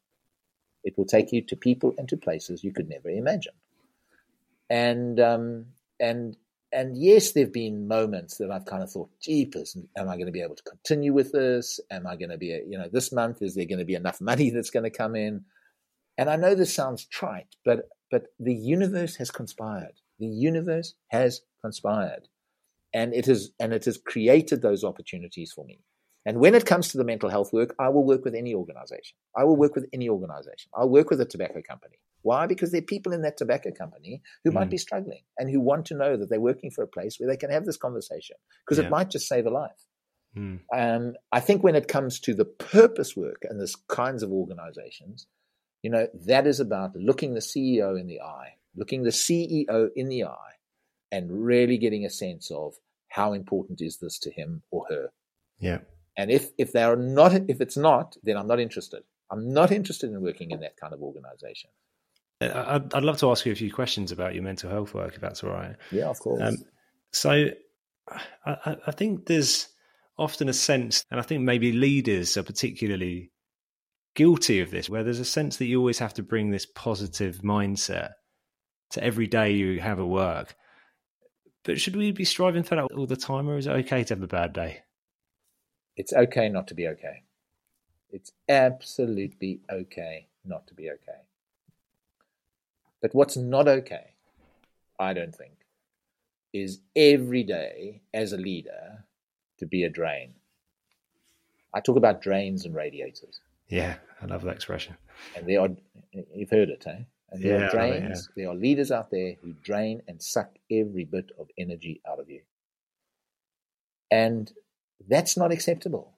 It 0.83 0.97
will 0.97 1.05
take 1.05 1.31
you 1.31 1.41
to 1.43 1.55
people 1.55 1.93
and 1.97 2.09
to 2.09 2.17
places 2.17 2.63
you 2.63 2.73
could 2.73 2.89
never 2.89 3.09
imagine. 3.09 3.53
And 4.69 5.19
um, 5.19 5.65
and 5.99 6.35
and 6.71 6.97
yes, 6.97 7.31
there 7.31 7.45
have 7.45 7.53
been 7.53 7.87
moments 7.87 8.37
that 8.37 8.51
I've 8.51 8.65
kind 8.65 8.83
of 8.83 8.91
thought, 8.91 9.09
"Jeepers, 9.21 9.77
am 9.97 10.09
I 10.09 10.15
going 10.15 10.25
to 10.25 10.31
be 10.31 10.41
able 10.41 10.55
to 10.55 10.63
continue 10.63 11.13
with 11.13 11.31
this? 11.31 11.79
Am 11.91 12.07
I 12.07 12.15
going 12.15 12.31
to 12.31 12.37
be, 12.37 12.47
you 12.47 12.77
know, 12.77 12.89
this 12.91 13.11
month 13.11 13.41
is 13.41 13.55
there 13.55 13.65
going 13.65 13.79
to 13.79 13.85
be 13.85 13.95
enough 13.95 14.19
money 14.31 14.49
that's 14.49 14.71
going 14.71 14.83
to 14.83 14.89
come 14.89 15.15
in?" 15.15 15.45
And 16.17 16.29
I 16.29 16.35
know 16.35 16.55
this 16.55 16.73
sounds 16.73 17.05
trite, 17.05 17.55
but 17.63 17.89
but 18.11 18.27
the 18.39 18.53
universe 18.53 19.15
has 19.15 19.31
conspired. 19.31 19.93
The 20.19 20.27
universe 20.27 20.93
has 21.07 21.41
conspired, 21.61 22.27
and 22.93 23.13
it 23.13 23.25
has 23.25 23.51
and 23.59 23.73
it 23.73 23.85
has 23.85 23.97
created 23.97 24.61
those 24.61 24.83
opportunities 24.83 25.51
for 25.53 25.65
me. 25.65 25.79
And 26.25 26.39
when 26.39 26.55
it 26.55 26.65
comes 26.65 26.89
to 26.89 26.97
the 26.97 27.03
mental 27.03 27.29
health 27.29 27.51
work, 27.51 27.75
I 27.79 27.89
will 27.89 28.05
work 28.05 28.23
with 28.23 28.33
any 28.33 28.53
organization. 28.53 29.17
I 29.35 29.43
will 29.43 29.57
work 29.57 29.75
with 29.75 29.87
any 29.91 30.07
organization. 30.07 30.71
I'll 30.73 30.89
work 30.89 31.09
with 31.09 31.19
a 31.19 31.25
tobacco 31.25 31.61
company. 31.67 31.97
Why? 32.21 32.47
Because 32.47 32.71
there 32.71 32.79
are 32.79 32.85
people 32.85 33.11
in 33.11 33.21
that 33.23 33.35
tobacco 33.35 33.71
company 33.71 34.21
who 34.43 34.51
mm. 34.51 34.53
might 34.53 34.69
be 34.69 34.77
struggling 34.77 35.23
and 35.37 35.49
who 35.49 35.59
want 35.59 35.85
to 35.87 35.95
know 35.95 36.15
that 36.15 36.29
they're 36.29 36.39
working 36.39 36.71
for 36.71 36.83
a 36.83 36.87
place 36.87 37.19
where 37.19 37.29
they 37.29 37.35
can 37.35 37.51
have 37.51 37.65
this 37.65 37.77
conversation 37.77 38.37
because 38.65 38.79
yeah. 38.79 38.85
it 38.85 38.91
might 38.91 39.09
just 39.09 39.27
save 39.27 39.45
a 39.45 39.49
life. 39.49 39.85
Mm. 40.37 40.61
Um, 40.73 41.13
I 41.31 41.41
think 41.41 41.63
when 41.63 41.75
it 41.75 41.89
comes 41.89 42.19
to 42.21 42.33
the 42.33 42.45
purpose 42.45 43.15
work 43.15 43.43
and 43.43 43.59
this 43.59 43.75
kinds 43.75 44.23
of 44.23 44.31
organizations, 44.31 45.27
you 45.83 45.89
know, 45.89 46.07
that 46.25 46.47
is 46.47 46.61
about 46.61 46.95
looking 46.95 47.33
the 47.33 47.41
CEO 47.41 47.99
in 47.99 48.07
the 48.07 48.21
eye, 48.21 48.55
looking 48.75 49.03
the 49.03 49.09
CEO 49.09 49.89
in 49.95 50.07
the 50.07 50.23
eye, 50.23 50.53
and 51.11 51.45
really 51.45 51.77
getting 51.77 52.05
a 52.05 52.09
sense 52.09 52.49
of 52.49 52.73
how 53.09 53.33
important 53.33 53.81
is 53.81 53.97
this 53.97 54.17
to 54.19 54.31
him 54.31 54.63
or 54.71 54.85
her. 54.89 55.09
Yeah. 55.59 55.79
And 56.15 56.29
if 56.31 56.51
if 56.57 56.71
they 56.71 56.83
are 56.83 56.95
not, 56.95 57.33
if 57.47 57.59
it's 57.61 57.77
not, 57.77 58.15
then 58.23 58.37
I'm 58.37 58.47
not 58.47 58.59
interested. 58.59 59.03
I'm 59.31 59.51
not 59.51 59.71
interested 59.71 60.11
in 60.11 60.21
working 60.21 60.51
in 60.51 60.59
that 60.59 60.77
kind 60.77 60.93
of 60.93 61.01
organization. 61.01 61.71
Uh, 62.39 62.63
I'd, 62.67 62.93
I'd 62.93 63.03
love 63.03 63.17
to 63.19 63.31
ask 63.31 63.45
you 63.45 63.51
a 63.51 63.55
few 63.55 63.73
questions 63.73 64.11
about 64.11 64.35
your 64.35 64.43
mental 64.43 64.69
health 64.69 64.93
work, 64.93 65.15
if 65.15 65.21
that's 65.21 65.43
all 65.43 65.51
right. 65.51 65.75
Yeah, 65.91 66.09
of 66.09 66.19
course. 66.19 66.41
Um, 66.41 66.57
so, 67.11 67.49
I, 68.45 68.77
I 68.87 68.91
think 68.91 69.25
there's 69.25 69.69
often 70.17 70.49
a 70.49 70.53
sense, 70.53 71.03
and 71.09 71.19
I 71.19 71.23
think 71.23 71.41
maybe 71.41 71.71
leaders 71.71 72.37
are 72.37 72.43
particularly 72.43 73.31
guilty 74.15 74.59
of 74.59 74.71
this, 74.71 74.89
where 74.89 75.03
there's 75.03 75.19
a 75.19 75.25
sense 75.25 75.57
that 75.57 75.65
you 75.65 75.79
always 75.79 75.99
have 75.99 76.13
to 76.15 76.23
bring 76.23 76.51
this 76.51 76.65
positive 76.65 77.37
mindset 77.37 78.11
to 78.91 79.03
every 79.03 79.27
day 79.27 79.51
you 79.51 79.79
have 79.79 79.99
at 79.99 80.07
work. 80.07 80.55
But 81.63 81.79
should 81.79 81.95
we 81.95 82.11
be 82.11 82.25
striving 82.25 82.63
for 82.63 82.75
that 82.75 82.91
all 82.95 83.07
the 83.07 83.15
time, 83.15 83.49
or 83.49 83.57
is 83.57 83.67
it 83.67 83.71
okay 83.71 84.03
to 84.03 84.13
have 84.15 84.23
a 84.23 84.27
bad 84.27 84.53
day? 84.53 84.81
It's 85.95 86.13
okay 86.13 86.49
not 86.49 86.67
to 86.67 86.73
be 86.73 86.87
okay. 86.87 87.23
It's 88.11 88.31
absolutely 88.49 89.61
okay 89.71 90.27
not 90.45 90.67
to 90.67 90.73
be 90.73 90.89
okay. 90.89 91.21
But 93.01 93.13
what's 93.13 93.37
not 93.37 93.67
okay, 93.67 94.13
I 94.99 95.13
don't 95.13 95.35
think, 95.35 95.53
is 96.53 96.79
every 96.95 97.43
day 97.43 98.01
as 98.13 98.31
a 98.31 98.37
leader 98.37 99.03
to 99.57 99.65
be 99.65 99.83
a 99.83 99.89
drain. 99.89 100.33
I 101.73 101.79
talk 101.79 101.97
about 101.97 102.21
drains 102.21 102.65
and 102.65 102.75
radiators. 102.75 103.41
Yeah, 103.67 103.95
I 104.21 104.25
love 104.27 104.43
that 104.43 104.55
expression. 104.55 104.95
And 105.35 105.47
there 105.47 105.61
are, 105.61 105.69
you've 106.33 106.49
heard 106.49 106.69
it, 106.69 106.83
eh? 106.85 106.99
And 107.31 107.43
there 107.43 107.59
yeah, 107.59 107.65
are 107.65 107.71
drains, 107.71 108.29
yeah. 108.29 108.43
there 108.43 108.51
are 108.51 108.55
leaders 108.55 108.91
out 108.91 109.09
there 109.09 109.35
who 109.41 109.53
drain 109.63 110.03
and 110.07 110.21
suck 110.21 110.55
every 110.69 111.03
bit 111.03 111.31
of 111.39 111.49
energy 111.57 111.99
out 112.07 112.19
of 112.19 112.29
you. 112.29 112.41
And 114.11 114.51
that's 115.07 115.37
not 115.37 115.51
acceptable. 115.51 116.13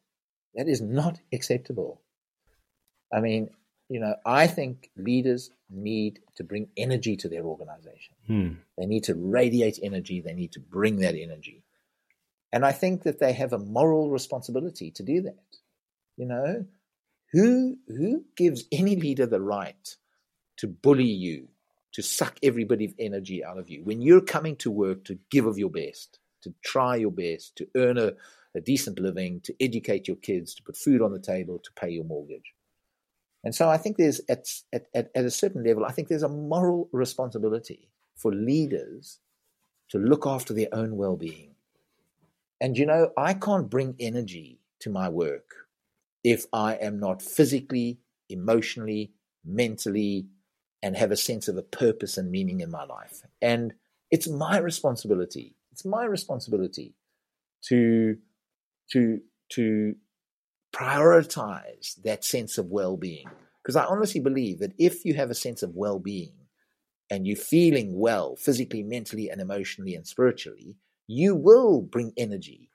That 0.56 0.68
is 0.68 0.82
not 0.82 1.20
acceptable. 1.34 2.02
I 3.14 3.20
mean, 3.20 3.50
you 3.90 4.00
know, 4.00 4.16
I 4.26 4.48
think 4.48 4.90
leaders 4.98 5.52
need 5.70 6.20
to 6.38 6.44
bring 6.44 6.70
energy 6.78 7.16
to 7.18 7.30
their 7.30 7.44
organization. 7.44 8.16
Hmm. 8.28 8.50
They 8.78 8.86
need 8.86 9.04
to 9.06 9.16
radiate 9.16 9.80
energy. 9.82 10.22
They 10.22 10.34
need 10.34 10.54
to 10.54 10.60
bring 10.60 10.98
that 10.98 11.16
energy. 11.16 11.64
And 12.52 12.66
I 12.66 12.72
think 12.72 13.04
that 13.04 13.20
they 13.20 13.34
have 13.34 13.54
a 13.54 13.60
moral 13.60 14.10
responsibility 14.10 14.92
to 14.92 15.04
do 15.04 15.22
that. 15.22 15.44
You 16.18 16.26
know, 16.26 16.66
who 17.34 17.78
who 17.88 18.24
gives 18.38 18.64
any 18.72 18.96
leader 18.96 19.26
the 19.26 19.42
right 19.42 19.96
to 20.58 20.68
bully 20.68 21.04
you, 21.04 21.50
to 21.94 22.02
suck 22.02 22.38
everybody's 22.42 22.94
energy 22.98 23.44
out 23.44 23.58
of 23.58 23.70
you. 23.70 23.84
When 23.84 24.02
you're 24.02 24.22
coming 24.22 24.56
to 24.58 24.72
work 24.72 25.04
to 25.06 25.20
give 25.30 25.46
of 25.46 25.58
your 25.58 25.70
best, 25.70 26.20
to 26.44 26.54
try 26.64 26.96
your 26.96 27.12
best, 27.12 27.58
to 27.58 27.68
earn 27.76 27.98
a, 27.98 28.14
a 28.56 28.62
decent 28.62 29.00
living, 29.00 29.42
to 29.42 29.56
educate 29.60 30.08
your 30.08 30.18
kids, 30.18 30.54
to 30.56 30.64
put 30.64 30.78
food 30.78 31.02
on 31.02 31.12
the 31.12 31.20
table, 31.20 31.60
to 31.60 31.72
pay 31.74 31.90
your 31.90 32.04
mortgage. 32.04 32.54
And 33.44 33.54
so 33.54 33.70
I 33.70 33.78
think 33.78 33.98
there's, 33.98 34.22
at, 34.28 34.48
at, 34.74 34.88
at, 34.94 35.26
a 35.26 35.30
certain 35.30 35.64
level, 35.64 35.86
I 35.86 35.92
think 35.92 36.08
there's 36.08 36.24
a 36.24 36.30
moral 36.30 36.90
responsibility 36.92 37.90
for 38.16 38.34
leaders 38.34 39.20
to 39.90 40.00
look 40.00 40.26
after 40.26 40.54
their 40.54 40.70
own 40.72 40.98
well 40.98 41.16
being. 41.16 41.52
And 42.60 42.78
you 42.78 42.86
know, 42.86 43.12
I 43.18 43.34
can't 43.34 43.70
bring 43.70 43.96
energy 44.00 44.60
to 44.80 44.90
my 44.90 45.10
work 45.10 45.68
if 46.24 46.46
I 46.52 46.74
am 46.76 47.00
not 47.00 47.22
physically, 47.22 48.00
emotionally, 48.30 49.12
mentally, 49.44 50.26
and 50.82 50.98
have 50.98 51.12
a 51.12 51.18
sense 51.18 51.48
of 51.48 51.58
a 51.58 51.62
purpose 51.62 52.18
and 52.18 52.32
meaning 52.32 52.62
in 52.62 52.72
my 52.72 52.84
life. 52.84 53.22
And 53.42 53.74
it's 54.10 54.28
my 54.28 54.58
responsibility. 54.58 55.56
It's 55.72 55.86
my 55.86 56.06
responsibility 56.06 56.96
to 57.66 58.18
to 58.92 59.20
to 59.54 59.96
prioritize 60.74 61.96
that 62.04 62.24
sense 62.24 62.58
of 62.58 62.68
well-being 62.68 63.28
because 63.64 63.76
I 63.76 63.86
honestly 63.86 64.20
believe 64.20 64.60
that 64.60 64.74
if 64.78 65.06
you 65.06 65.14
have 65.14 65.30
a 65.30 65.36
sense 65.36 65.64
of 65.64 65.76
well-being 65.76 66.34
and 67.10 67.26
you're 67.26 67.38
feeling 67.38 67.98
well 67.98 68.36
physically, 68.36 68.84
mentally 68.84 69.30
and 69.30 69.40
emotionally 69.40 69.96
and 69.96 70.06
spiritually, 70.06 70.76
you 71.08 71.36
will 71.36 71.82
bring 71.82 72.12
energy. 72.18 72.70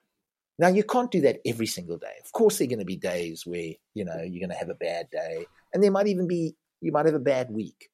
Now 0.58 0.68
you 0.68 0.82
can't 0.84 1.10
do 1.10 1.20
that 1.22 1.40
every 1.46 1.66
single 1.66 1.98
day. 1.98 2.14
Of 2.24 2.32
course 2.32 2.58
there're 2.58 2.68
going 2.68 2.80
to 2.80 2.84
be 2.84 2.96
days 2.96 3.44
where, 3.46 3.72
you 3.94 4.04
know, 4.04 4.20
you're 4.22 4.46
going 4.46 4.50
to 4.50 4.58
have 4.58 4.70
a 4.70 4.74
bad 4.74 5.10
day 5.10 5.46
and 5.72 5.82
there 5.82 5.90
might 5.90 6.06
even 6.06 6.26
be 6.26 6.54
you 6.80 6.92
might 6.92 7.06
have 7.06 7.14
a 7.14 7.20
bad 7.20 7.50
week. 7.50 7.90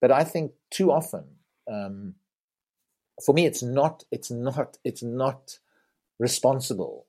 But 0.00 0.12
I 0.12 0.24
think 0.24 0.52
too 0.70 0.92
often 0.92 1.24
um, 1.70 2.14
for 3.24 3.32
me 3.32 3.46
it's 3.46 3.62
not 3.62 4.04
it's 4.10 4.30
not 4.30 4.78
it's 4.84 5.02
not 5.02 5.58
responsible 6.18 7.05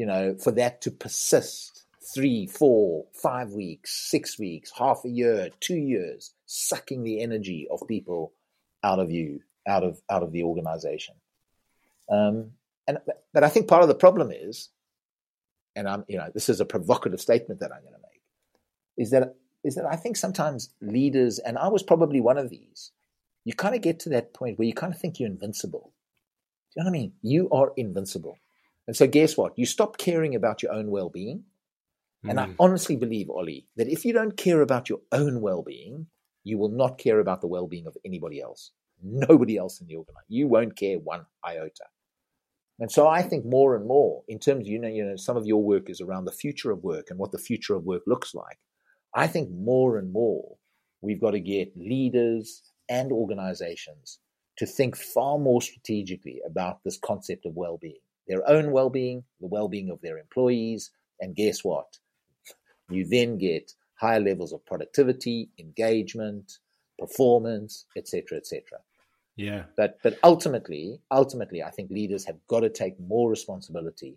you 0.00 0.06
know, 0.06 0.34
for 0.42 0.50
that 0.52 0.80
to 0.80 0.90
persist 0.90 1.84
three, 2.14 2.46
four, 2.46 3.04
five 3.12 3.50
weeks, 3.50 4.08
six 4.10 4.38
weeks, 4.38 4.72
half 4.74 5.04
a 5.04 5.10
year, 5.10 5.50
two 5.60 5.76
years, 5.76 6.32
sucking 6.46 7.02
the 7.02 7.20
energy 7.20 7.68
of 7.70 7.86
people 7.86 8.32
out 8.82 8.98
of 8.98 9.10
you, 9.10 9.42
out 9.68 9.84
of 9.84 10.00
out 10.08 10.22
of 10.22 10.32
the 10.32 10.42
organization. 10.44 11.16
Um, 12.10 12.52
and 12.88 12.96
but 13.34 13.44
I 13.44 13.50
think 13.50 13.68
part 13.68 13.82
of 13.82 13.88
the 13.88 13.94
problem 13.94 14.30
is, 14.32 14.70
and 15.76 15.86
I'm 15.86 16.06
you 16.08 16.16
know 16.16 16.30
this 16.32 16.48
is 16.48 16.62
a 16.62 16.64
provocative 16.64 17.20
statement 17.20 17.60
that 17.60 17.70
I'm 17.70 17.82
going 17.82 17.92
to 17.92 18.00
make, 18.00 18.22
is 18.96 19.10
that 19.10 19.34
is 19.64 19.74
that 19.74 19.84
I 19.84 19.96
think 19.96 20.16
sometimes 20.16 20.70
leaders, 20.80 21.40
and 21.40 21.58
I 21.58 21.68
was 21.68 21.82
probably 21.82 22.22
one 22.22 22.38
of 22.38 22.48
these, 22.48 22.90
you 23.44 23.52
kind 23.52 23.74
of 23.74 23.82
get 23.82 24.00
to 24.00 24.08
that 24.08 24.32
point 24.32 24.58
where 24.58 24.66
you 24.66 24.72
kind 24.72 24.94
of 24.94 24.98
think 24.98 25.20
you're 25.20 25.28
invincible. 25.28 25.92
Do 26.72 26.80
you 26.80 26.84
know 26.84 26.90
what 26.90 26.96
I 26.96 27.00
mean? 27.02 27.12
You 27.20 27.50
are 27.50 27.74
invincible. 27.76 28.38
And 28.86 28.96
so, 28.96 29.06
guess 29.06 29.36
what? 29.36 29.52
You 29.56 29.66
stop 29.66 29.98
caring 29.98 30.34
about 30.34 30.62
your 30.62 30.72
own 30.72 30.90
well 30.90 31.10
being. 31.10 31.44
And 32.24 32.38
mm. 32.38 32.50
I 32.50 32.54
honestly 32.58 32.96
believe, 32.96 33.30
Ollie, 33.30 33.66
that 33.76 33.88
if 33.88 34.04
you 34.04 34.12
don't 34.12 34.36
care 34.36 34.60
about 34.60 34.88
your 34.88 35.00
own 35.12 35.40
well 35.40 35.62
being, 35.62 36.06
you 36.44 36.58
will 36.58 36.70
not 36.70 36.98
care 36.98 37.20
about 37.20 37.40
the 37.40 37.46
well 37.46 37.66
being 37.66 37.86
of 37.86 37.96
anybody 38.04 38.40
else. 38.40 38.72
Nobody 39.02 39.56
else 39.56 39.80
in 39.80 39.86
the 39.86 39.96
organization. 39.96 40.24
You 40.28 40.48
won't 40.48 40.76
care 40.76 40.98
one 40.98 41.26
iota. 41.46 41.86
And 42.78 42.90
so 42.90 43.06
I 43.06 43.22
think 43.22 43.44
more 43.44 43.76
and 43.76 43.86
more, 43.86 44.22
in 44.26 44.38
terms 44.38 44.66
of, 44.66 44.66
you 44.66 44.78
know, 44.78 44.88
you 44.88 45.04
know, 45.04 45.16
some 45.16 45.36
of 45.36 45.46
your 45.46 45.62
work 45.62 45.90
is 45.90 46.00
around 46.00 46.24
the 46.24 46.32
future 46.32 46.70
of 46.70 46.82
work 46.82 47.06
and 47.10 47.18
what 47.18 47.32
the 47.32 47.38
future 47.38 47.74
of 47.74 47.84
work 47.84 48.02
looks 48.06 48.34
like. 48.34 48.58
I 49.14 49.26
think 49.26 49.50
more 49.50 49.98
and 49.98 50.12
more 50.12 50.56
we've 51.02 51.20
got 51.20 51.32
to 51.32 51.40
get 51.40 51.76
leaders 51.76 52.62
and 52.88 53.12
organizations 53.12 54.18
to 54.56 54.66
think 54.66 54.96
far 54.96 55.38
more 55.38 55.60
strategically 55.62 56.40
about 56.46 56.80
this 56.84 56.98
concept 57.02 57.46
of 57.46 57.52
well 57.54 57.78
being 57.80 58.00
their 58.30 58.48
own 58.48 58.70
well 58.70 58.88
being, 58.88 59.24
the 59.40 59.48
well 59.48 59.68
being 59.68 59.90
of 59.90 60.00
their 60.00 60.16
employees. 60.16 60.90
And 61.20 61.34
guess 61.34 61.64
what? 61.64 61.98
You 62.88 63.04
then 63.04 63.36
get 63.36 63.72
higher 63.96 64.20
levels 64.20 64.52
of 64.52 64.64
productivity, 64.64 65.50
engagement, 65.58 66.58
performance, 66.98 67.86
etc., 67.96 68.38
etc. 68.38 68.62
Yeah. 69.36 69.64
But 69.76 69.98
but 70.02 70.18
ultimately, 70.22 71.00
ultimately, 71.10 71.62
I 71.62 71.70
think 71.70 71.90
leaders 71.90 72.24
have 72.26 72.38
got 72.46 72.60
to 72.60 72.70
take 72.70 72.98
more 73.00 73.28
responsibility 73.28 74.16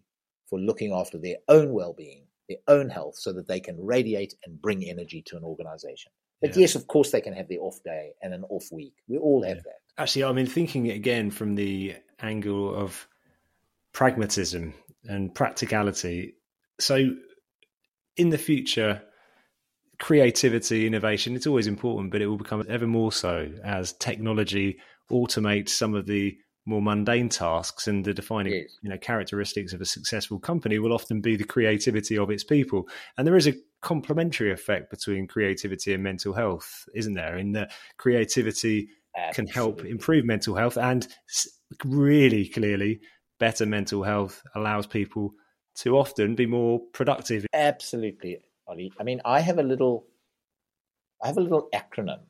for 0.50 0.60
looking 0.60 0.94
after 0.94 1.18
their 1.18 1.38
own 1.48 1.74
well-being, 1.74 2.26
their 2.48 2.60
own 2.68 2.90
health, 2.90 3.16
so 3.18 3.34
that 3.34 3.48
they 3.48 3.60
can 3.60 3.84
radiate 3.84 4.36
and 4.46 4.62
bring 4.62 4.84
energy 4.84 5.24
to 5.28 5.38
an 5.38 5.44
organization. 5.44 6.12
But 6.40 6.56
yeah. 6.56 6.62
yes, 6.62 6.76
of 6.76 6.88
course, 6.88 7.12
they 7.12 7.22
can 7.22 7.34
have 7.34 7.48
their 7.48 7.62
off 7.62 7.82
day 7.84 8.12
and 8.22 8.34
an 8.34 8.44
off 8.50 8.66
week. 8.72 8.94
We 9.08 9.18
all 9.18 9.44
have 9.44 9.58
yeah. 9.58 9.64
that. 9.64 10.02
Actually, 10.02 10.26
I 10.26 10.34
mean, 10.34 10.46
thinking 10.46 10.92
again 10.92 11.32
from 11.32 11.56
the 11.56 11.96
angle 12.20 12.76
of 12.76 13.08
pragmatism 13.94 14.74
and 15.06 15.34
practicality. 15.34 16.36
So, 16.80 17.12
in 18.18 18.30
the 18.30 18.38
future, 18.38 19.02
creativity, 20.00 20.86
innovation, 20.86 21.36
it's 21.36 21.48
always 21.48 21.68
important, 21.68 22.12
but 22.12 22.22
it 22.22 22.28
will 22.28 22.38
become 22.38 22.64
ever 22.68 22.88
more 22.88 23.12
so 23.12 23.52
as 23.64 23.94
technology 23.94 24.78
automates 25.12 25.70
some 25.70 25.94
of 25.94 26.06
the 26.06 26.38
more 26.66 26.82
mundane 26.82 27.30
tasks 27.30 27.88
and 27.88 28.06
the 28.06 28.14
defining 28.14 28.54
yes. 28.54 28.78
you 28.82 28.90
know 28.90 28.98
characteristics 28.98 29.74
of 29.74 29.82
a 29.82 29.86
successful 29.86 30.40
company 30.40 30.80
will 30.80 30.94
often 30.94 31.20
be 31.20 31.36
the 31.36 31.44
creativity 31.44 32.18
of 32.18 32.30
its 32.30 32.44
people 32.44 32.88
and 33.18 33.28
there 33.28 33.36
is 33.36 33.48
a 33.48 33.54
complementary 33.82 34.50
effect 34.50 34.90
between 34.90 35.28
creativity 35.28 35.94
and 35.94 36.02
mental 36.02 36.34
health 36.34 36.86
isn't 36.96 37.16
there 37.16 37.38
in 37.38 37.52
that 37.52 37.72
creativity 37.98 38.88
Absolutely. 39.16 39.34
can 39.34 39.54
help 39.54 39.86
improve 39.86 40.24
mental 40.24 40.56
health 40.56 40.78
and 40.78 41.08
really 41.84 42.48
clearly 42.48 43.02
better 43.44 43.66
mental 43.66 44.04
health 44.04 44.42
allows 44.56 44.88
people 44.88 45.34
to 45.76 45.98
often 45.98 46.34
be 46.34 46.46
more 46.46 46.80
productive. 46.94 47.46
Absolutely, 47.54 48.40
Ollie. 48.66 48.94
I 48.98 49.04
mean, 49.04 49.20
I 49.26 49.42
have 49.42 49.58
a 49.58 49.64
little, 49.64 50.06
I 51.22 51.28
have 51.28 51.36
a 51.36 51.42
little 51.42 51.68
acronym, 51.74 52.22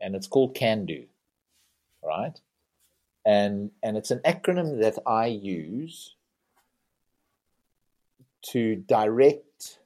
and 0.00 0.16
it's 0.16 0.26
called 0.26 0.56
CAN 0.56 0.84
DO, 0.84 1.04
right? 2.02 2.36
And 3.24 3.70
and 3.84 3.96
it's 3.96 4.10
an 4.10 4.18
acronym 4.24 4.80
that 4.80 4.98
I 5.06 5.26
use 5.26 6.16
to 8.50 8.74
direct 8.74 9.78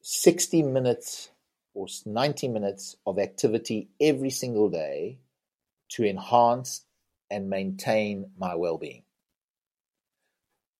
sixty 0.00 0.62
minutes 0.62 1.30
or 1.74 1.88
ninety 2.06 2.46
minutes 2.46 2.94
of 3.04 3.18
activity 3.18 3.88
every 4.00 4.30
single 4.30 4.68
day 4.68 5.18
to 5.88 6.04
enhance 6.04 6.84
and 7.30 7.50
maintain 7.50 8.30
my 8.38 8.54
well 8.54 8.78
being. 8.78 9.02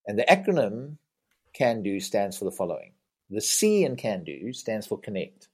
And 0.07 0.19
the 0.19 0.25
acronym 0.25 0.97
CAN 1.53 1.83
DO 1.83 2.01
stands 2.01 2.39
for 2.39 2.45
the 2.45 2.53
following 2.53 2.93
the 3.31 3.41
C 3.41 3.85
in 3.85 3.97
CAN 3.97 4.25
DO 4.25 4.53
stands 4.53 4.87
for 4.87 4.99
connect. 4.99 5.49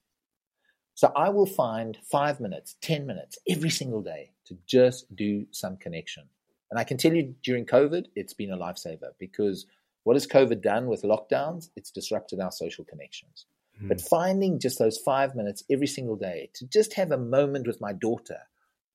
So 0.94 1.12
I 1.16 1.28
will 1.30 1.46
find 1.46 1.98
five 2.08 2.38
minutes, 2.38 2.76
10 2.82 3.04
minutes 3.06 3.38
every 3.48 3.70
single 3.70 4.00
day 4.00 4.30
to 4.46 4.56
just 4.66 5.14
do 5.14 5.46
some 5.50 5.76
connection. 5.76 6.24
And 6.70 6.78
I 6.78 6.84
can 6.84 6.96
tell 6.96 7.12
you 7.12 7.34
during 7.42 7.66
COVID, 7.66 8.06
it's 8.14 8.32
been 8.32 8.52
a 8.52 8.56
lifesaver 8.56 9.10
because 9.18 9.66
what 10.04 10.14
has 10.14 10.26
COVID 10.26 10.62
done 10.62 10.86
with 10.86 11.02
lockdowns? 11.02 11.70
It's 11.76 11.90
disrupted 11.90 12.40
our 12.40 12.52
social 12.52 12.84
connections. 12.84 13.46
Mm. 13.82 13.88
But 13.88 14.00
finding 14.00 14.60
just 14.60 14.78
those 14.78 14.98
five 14.98 15.34
minutes 15.34 15.64
every 15.70 15.86
single 15.86 16.16
day 16.16 16.50
to 16.54 16.66
just 16.66 16.94
have 16.94 17.10
a 17.10 17.18
moment 17.18 17.66
with 17.66 17.80
my 17.80 17.92
daughter 17.92 18.38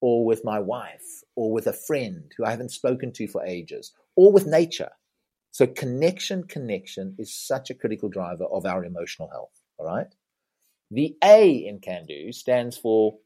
or 0.01 0.25
with 0.25 0.43
my 0.43 0.59
wife 0.59 1.23
or 1.35 1.51
with 1.51 1.67
a 1.67 1.73
friend 1.73 2.31
who 2.37 2.45
I 2.45 2.51
haven't 2.51 2.71
spoken 2.71 3.11
to 3.13 3.27
for 3.27 3.45
ages 3.45 3.93
or 4.15 4.31
with 4.31 4.45
nature. 4.45 4.91
So 5.51 5.67
connection, 5.67 6.43
connection 6.43 7.15
is 7.17 7.33
such 7.33 7.69
a 7.69 7.73
critical 7.73 8.09
driver 8.09 8.45
of 8.45 8.65
our 8.65 8.85
emotional 8.85 9.29
health. 9.29 9.61
All 9.77 9.87
right. 9.87 10.13
The 10.91 11.15
A 11.23 11.49
in 11.49 11.79
Can 11.79 12.05
Do 12.05 12.31
stands 12.31 12.77
for 12.77 13.17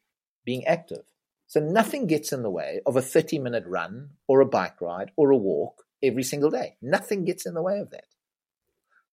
being 0.46 0.66
active. 0.66 1.04
So 1.48 1.60
nothing 1.60 2.08
gets 2.08 2.34
in 2.34 2.42
the 2.42 2.50
way 2.50 2.82
of 2.86 2.96
a 2.96 3.02
30 3.02 3.40
minute 3.40 3.66
run 3.68 4.12
or 4.28 4.42
a 4.42 4.46
bike 4.46 4.82
ride 4.82 5.12
or 5.16 5.32
a 5.32 5.38
walk 5.38 5.84
every 6.02 6.24
single 6.24 6.50
day. 6.50 6.78
Nothing 6.82 7.26
gets 7.26 7.46
in 7.46 7.54
the 7.54 7.62
way 7.62 7.80
of 7.80 7.92
that. 7.92 8.08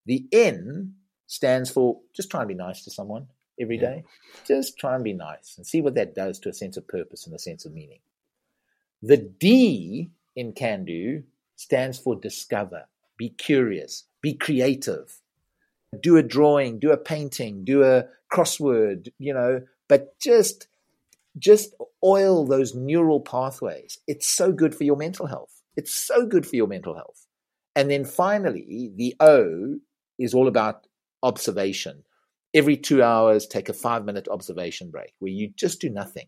The 0.07 0.27
N 0.33 0.95
stands 1.27 1.71
for 1.71 2.01
just 2.15 2.31
try 2.31 2.41
and 2.41 2.49
be 2.49 2.55
nice 2.55 2.83
to 2.85 2.91
someone 2.91 3.29
every 3.61 3.77
yeah. 3.77 3.83
day. 3.83 4.05
Just 4.47 4.79
try 4.79 4.95
and 4.95 5.05
be 5.05 5.13
nice 5.13 5.55
and 5.57 5.67
see 5.67 5.81
what 5.81 5.95
that 5.95 6.15
does 6.15 6.39
to 6.41 6.49
a 6.49 6.55
sense 6.55 6.77
of 6.77 6.89
purpose 6.89 7.27
and 7.27 7.35
a 7.35 7.39
sense 7.39 7.65
of 7.65 7.73
meaning. 7.73 8.01
The 9.03 9.17
D 9.17 10.11
in 10.37 10.53
Can 10.53 10.85
Do 10.85 11.23
stands 11.57 11.99
for 11.99 12.15
discover, 12.15 12.87
be 13.17 13.31
curious, 13.31 14.05
be 14.23 14.35
creative, 14.35 15.21
do 16.01 16.17
a 16.17 16.23
drawing, 16.23 16.79
do 16.79 16.93
a 16.93 16.97
painting, 16.97 17.65
do 17.65 17.83
a 17.83 18.05
crossword, 18.33 19.09
you 19.19 19.35
know, 19.35 19.63
but 19.89 20.19
just 20.19 20.69
just 21.39 21.75
oil 22.05 22.45
those 22.45 22.75
neural 22.75 23.21
pathways. 23.21 23.99
It's 24.07 24.27
so 24.27 24.53
good 24.53 24.75
for 24.75 24.85
your 24.85 24.97
mental 24.97 25.27
health. 25.27 25.63
It's 25.77 25.95
so 25.95 26.27
good 26.27 26.47
for 26.47 26.57
your 26.57 26.67
mental 26.67 26.95
health. 26.95 27.27
And 27.77 27.91
then 27.91 28.05
finally, 28.05 28.91
the 28.97 29.15
O 29.21 29.79
is 30.19 30.35
all 30.35 30.49
about 30.49 30.87
observation 31.23 32.03
every 32.55 32.77
two 32.77 33.03
hours, 33.03 33.47
take 33.47 33.69
a 33.69 33.75
five 33.75 34.05
minute 34.05 34.29
observation 34.29 34.91
break 34.91 35.15
where 35.19 35.33
you 35.33 35.53
just 35.57 35.81
do 35.81 35.91
nothing. 35.91 36.27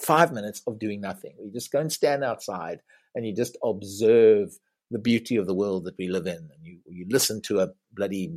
Five 0.00 0.32
minutes 0.32 0.62
of 0.66 0.78
doing 0.78 1.00
nothing. 1.00 1.34
You 1.42 1.52
just 1.52 1.72
go 1.72 1.80
and 1.80 1.92
stand 1.92 2.24
outside 2.24 2.80
and 3.14 3.26
you 3.26 3.34
just 3.34 3.58
observe 3.62 4.58
the 4.90 4.98
beauty 4.98 5.36
of 5.36 5.46
the 5.46 5.54
world 5.54 5.84
that 5.84 5.98
we 5.98 6.08
live 6.08 6.26
in. 6.26 6.36
And 6.36 6.64
you, 6.64 6.78
you 6.86 7.06
listen 7.08 7.42
to 7.42 7.60
a 7.60 7.68
bloody 7.92 8.32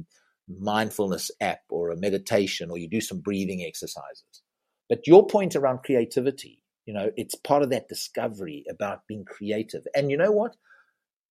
mindfulness 0.47 1.31
app 1.39 1.61
or 1.69 1.89
a 1.91 1.97
meditation 1.97 2.69
or 2.69 2.77
you 2.77 2.89
do 2.89 3.01
some 3.01 3.19
breathing 3.19 3.63
exercises. 3.63 4.41
But 4.89 5.07
your 5.07 5.25
point 5.25 5.55
around 5.55 5.83
creativity, 5.83 6.61
you 6.85 6.93
know, 6.93 7.11
it's 7.15 7.35
part 7.35 7.63
of 7.63 7.69
that 7.69 7.87
discovery 7.87 8.65
about 8.69 9.07
being 9.07 9.25
creative. 9.25 9.87
And 9.95 10.11
you 10.11 10.17
know 10.17 10.31
what? 10.31 10.55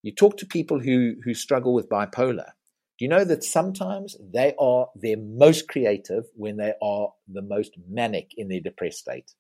You 0.03 0.13
talk 0.13 0.39
to 0.39 0.47
people 0.47 0.81
who 0.81 1.15
who 1.25 1.35
struggle 1.35 1.75
with 1.75 1.89
bipolar. 1.89 2.51
You 3.03 3.09
know 3.09 3.25
that 3.25 3.43
sometimes 3.43 4.17
they 4.21 4.55
are 4.61 4.89
their 4.95 5.17
most 5.17 5.67
creative 5.67 6.27
when 6.37 6.57
they 6.57 6.75
are 6.81 7.13
the 7.27 7.43
most 7.43 7.73
manic 7.89 8.31
in 8.37 8.47
their 8.47 8.61
depressed 8.61 9.01
state? 9.01 9.33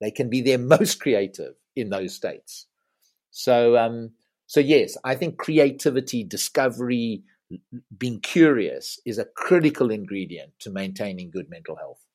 They 0.00 0.10
can 0.10 0.30
be 0.30 0.42
their 0.42 0.58
most 0.76 1.00
creative 1.00 1.54
in 1.76 1.90
those 1.90 2.16
states. 2.16 2.66
So, 3.32 3.76
um, 3.78 4.12
so 4.46 4.60
yes, 4.60 4.96
I 5.04 5.16
think 5.16 5.38
creativity, 5.38 6.24
discovery, 6.24 7.24
being 7.98 8.20
curious 8.20 9.00
is 9.06 9.18
a 9.18 9.26
critical 9.26 9.90
ingredient 9.92 10.52
to 10.60 10.70
maintaining 10.70 11.30
good 11.32 11.50
mental 11.50 11.76
health. 11.76 12.05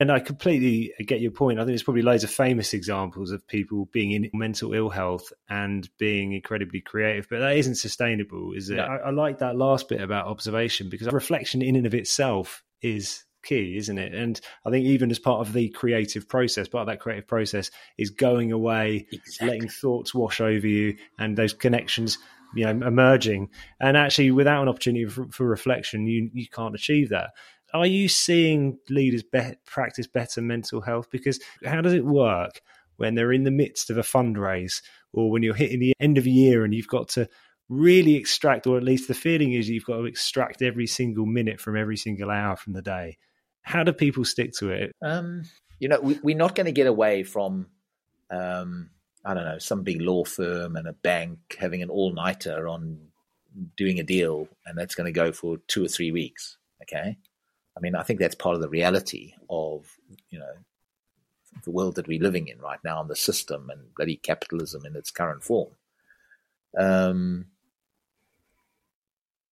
And 0.00 0.10
I 0.10 0.18
completely 0.18 0.94
get 1.04 1.20
your 1.20 1.30
point. 1.30 1.58
I 1.58 1.62
think 1.62 1.72
there's 1.72 1.82
probably 1.82 2.00
loads 2.00 2.24
of 2.24 2.30
famous 2.30 2.72
examples 2.72 3.30
of 3.30 3.46
people 3.46 3.86
being 3.92 4.12
in 4.12 4.30
mental 4.32 4.72
ill 4.72 4.88
health 4.88 5.30
and 5.50 5.86
being 5.98 6.32
incredibly 6.32 6.80
creative, 6.80 7.26
but 7.28 7.40
that 7.40 7.58
isn't 7.58 7.74
sustainable, 7.74 8.54
is 8.54 8.70
it? 8.70 8.76
No. 8.76 8.84
I, 8.84 8.96
I 8.96 9.10
like 9.10 9.40
that 9.40 9.56
last 9.56 9.90
bit 9.90 10.00
about 10.00 10.26
observation 10.26 10.88
because 10.88 11.12
reflection 11.12 11.60
in 11.60 11.76
and 11.76 11.86
of 11.86 11.94
itself 11.94 12.64
is 12.80 13.24
key, 13.42 13.76
isn't 13.76 13.98
it? 13.98 14.14
And 14.14 14.40
I 14.64 14.70
think 14.70 14.86
even 14.86 15.10
as 15.10 15.18
part 15.18 15.46
of 15.46 15.52
the 15.52 15.68
creative 15.68 16.26
process, 16.28 16.66
part 16.66 16.82
of 16.82 16.88
that 16.88 17.00
creative 17.00 17.28
process 17.28 17.70
is 17.98 18.08
going 18.08 18.52
away, 18.52 19.06
exactly. 19.12 19.48
letting 19.48 19.68
thoughts 19.68 20.14
wash 20.14 20.40
over 20.40 20.66
you, 20.66 20.96
and 21.18 21.36
those 21.36 21.52
connections, 21.52 22.18
you 22.54 22.64
know, 22.64 22.86
emerging. 22.86 23.50
And 23.78 23.98
actually, 23.98 24.30
without 24.30 24.62
an 24.62 24.68
opportunity 24.68 25.06
for, 25.06 25.28
for 25.30 25.46
reflection, 25.46 26.06
you 26.06 26.30
you 26.32 26.48
can't 26.48 26.74
achieve 26.74 27.10
that 27.10 27.30
are 27.74 27.86
you 27.86 28.08
seeing 28.08 28.78
leaders 28.88 29.22
be- 29.22 29.54
practice 29.66 30.06
better 30.06 30.40
mental 30.40 30.80
health? 30.80 31.08
Because 31.10 31.40
how 31.64 31.80
does 31.80 31.92
it 31.92 32.04
work 32.04 32.60
when 32.96 33.14
they're 33.14 33.32
in 33.32 33.44
the 33.44 33.50
midst 33.50 33.90
of 33.90 33.96
a 33.96 34.02
fundraise 34.02 34.82
or 35.12 35.30
when 35.30 35.42
you're 35.42 35.54
hitting 35.54 35.80
the 35.80 35.94
end 36.00 36.18
of 36.18 36.26
a 36.26 36.30
year 36.30 36.64
and 36.64 36.74
you've 36.74 36.88
got 36.88 37.08
to 37.10 37.28
really 37.68 38.16
extract, 38.16 38.66
or 38.66 38.76
at 38.76 38.82
least 38.82 39.08
the 39.08 39.14
feeling 39.14 39.52
is 39.52 39.68
you've 39.68 39.84
got 39.84 39.96
to 39.96 40.04
extract 40.04 40.60
every 40.60 40.86
single 40.86 41.24
minute 41.24 41.60
from 41.60 41.76
every 41.76 41.96
single 41.96 42.30
hour 42.30 42.56
from 42.56 42.72
the 42.72 42.82
day? 42.82 43.16
How 43.62 43.84
do 43.84 43.92
people 43.92 44.24
stick 44.24 44.52
to 44.58 44.70
it? 44.70 44.92
Um, 45.02 45.44
you 45.78 45.88
know, 45.88 46.00
we, 46.00 46.34
are 46.34 46.36
not 46.36 46.54
going 46.54 46.66
to 46.66 46.72
get 46.72 46.86
away 46.86 47.22
from, 47.22 47.68
um, 48.30 48.90
I 49.24 49.34
don't 49.34 49.44
know, 49.44 49.58
some 49.58 49.82
big 49.82 50.00
law 50.00 50.24
firm 50.24 50.76
and 50.76 50.88
a 50.88 50.92
bank 50.92 51.38
having 51.58 51.82
an 51.82 51.90
all 51.90 52.12
nighter 52.12 52.68
on 52.68 52.98
doing 53.76 53.98
a 53.98 54.04
deal, 54.04 54.48
and 54.66 54.76
that's 54.76 54.94
going 54.94 55.06
to 55.06 55.12
go 55.12 55.32
for 55.32 55.58
two 55.68 55.84
or 55.84 55.88
three 55.88 56.10
weeks. 56.10 56.58
Okay. 56.82 57.16
I 57.76 57.80
mean, 57.80 57.94
I 57.94 58.02
think 58.02 58.18
that's 58.18 58.34
part 58.34 58.56
of 58.56 58.60
the 58.60 58.68
reality 58.68 59.34
of, 59.48 59.86
you 60.28 60.38
know, 60.38 60.52
the 61.64 61.70
world 61.70 61.96
that 61.96 62.08
we're 62.08 62.22
living 62.22 62.48
in 62.48 62.58
right 62.58 62.78
now 62.84 63.00
and 63.00 63.10
the 63.10 63.16
system 63.16 63.70
and 63.70 63.94
bloody 63.96 64.16
capitalism 64.16 64.84
in 64.86 64.96
its 64.96 65.10
current 65.10 65.42
form. 65.42 65.70
Um, 66.78 67.46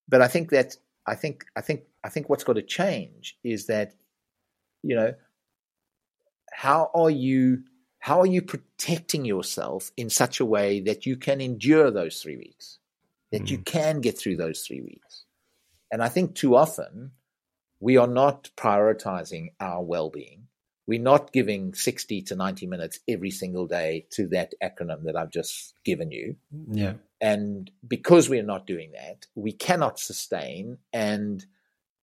but 0.08 0.22
I 0.22 0.28
think 0.28 0.50
that 0.50 0.76
I 1.06 1.14
think 1.14 1.44
I 1.56 1.60
think 1.60 1.82
I 2.04 2.08
think 2.08 2.28
what's 2.28 2.44
got 2.44 2.54
to 2.54 2.62
change 2.62 3.36
is 3.42 3.66
that, 3.66 3.94
you 4.82 4.94
know, 4.94 5.14
how 6.52 6.90
are 6.94 7.10
you 7.10 7.64
how 7.98 8.20
are 8.20 8.26
you 8.26 8.42
protecting 8.42 9.24
yourself 9.24 9.90
in 9.96 10.08
such 10.08 10.40
a 10.40 10.44
way 10.44 10.80
that 10.80 11.04
you 11.04 11.16
can 11.16 11.40
endure 11.40 11.90
those 11.90 12.22
three 12.22 12.36
weeks, 12.36 12.78
that 13.32 13.42
mm. 13.42 13.50
you 13.50 13.58
can 13.58 14.00
get 14.00 14.16
through 14.16 14.36
those 14.36 14.62
three 14.62 14.80
weeks? 14.80 15.24
And 15.90 16.02
I 16.02 16.08
think 16.08 16.34
too 16.34 16.54
often 16.54 17.12
we 17.80 17.96
are 17.96 18.06
not 18.06 18.50
prioritizing 18.56 19.48
our 19.60 19.82
well 19.82 20.10
being. 20.10 20.44
We're 20.86 21.02
not 21.02 21.32
giving 21.32 21.74
60 21.74 22.22
to 22.22 22.34
90 22.34 22.66
minutes 22.66 22.98
every 23.06 23.30
single 23.30 23.66
day 23.66 24.06
to 24.12 24.26
that 24.28 24.54
acronym 24.62 25.04
that 25.04 25.16
I've 25.16 25.30
just 25.30 25.74
given 25.84 26.10
you. 26.10 26.36
Yeah. 26.70 26.94
And 27.20 27.70
because 27.86 28.30
we're 28.30 28.42
not 28.42 28.66
doing 28.66 28.92
that, 28.92 29.26
we 29.34 29.52
cannot 29.52 29.98
sustain 29.98 30.78
and 30.92 31.44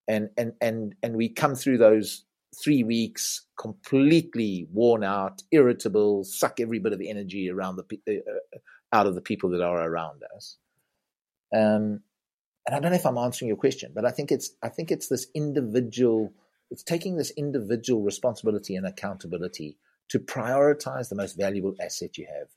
and 0.08 0.30
and 0.38 0.54
and 0.62 0.96
and 1.02 1.16
we 1.16 1.30
come 1.30 1.56
through 1.56 1.80
those 1.80 2.26
three 2.64 2.84
weeks 2.84 3.48
completely 3.60 4.68
worn 4.72 5.04
out, 5.04 5.42
irritable, 5.52 6.24
suck 6.24 6.60
every 6.60 6.80
bit 6.80 6.94
of 6.94 7.02
energy 7.04 7.50
around 7.50 7.78
the 7.78 8.00
uh, 8.08 8.32
uh, 8.32 8.60
out 8.94 9.08
of 9.08 9.16
the 9.16 9.22
people 9.22 9.50
that 9.50 9.62
are 9.62 9.90
around 9.90 10.22
us. 10.36 10.58
Um, 11.54 12.02
and 12.66 12.76
I 12.76 12.80
don't 12.80 12.92
know 12.92 12.98
if 12.98 13.06
I'm 13.06 13.18
answering 13.18 13.48
your 13.48 13.58
question, 13.58 13.92
but 13.94 14.06
I 14.06 14.12
think 14.12 14.32
it's 14.32 14.52
I 14.64 14.70
think 14.70 14.92
it's 14.92 15.08
this 15.08 15.28
individual 15.34 16.34
it's 16.72 16.84
taking 16.84 17.16
this 17.16 17.32
individual 17.38 18.02
responsibility 18.02 18.76
and 18.76 18.88
accountability 18.88 19.78
to 20.10 20.20
prioritize 20.20 21.10
the 21.10 21.16
most 21.16 21.38
valuable 21.38 21.76
asset 21.82 22.18
you 22.18 22.26
have. 22.26 22.48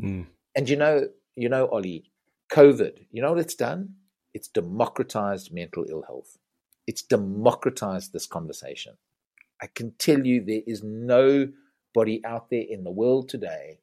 Mm. 0.00 0.26
And 0.54 0.68
you 0.68 0.76
know, 0.76 1.08
you 1.36 1.48
know, 1.48 1.66
Ollie, 1.68 2.10
COVID, 2.52 3.06
you 3.10 3.20
know 3.22 3.30
what 3.30 3.40
it's 3.40 3.54
done? 3.54 3.94
It's 4.34 4.48
democratized 4.48 5.52
mental 5.52 5.86
ill 5.88 6.02
health. 6.02 6.38
It's 6.86 7.02
democratized 7.02 8.12
this 8.12 8.26
conversation. 8.26 8.94
I 9.60 9.66
can 9.66 9.92
tell 9.98 10.24
you 10.24 10.44
there 10.44 10.62
is 10.66 10.82
nobody 10.84 12.24
out 12.24 12.50
there 12.50 12.64
in 12.68 12.84
the 12.84 12.90
world 12.90 13.28
today 13.28 13.80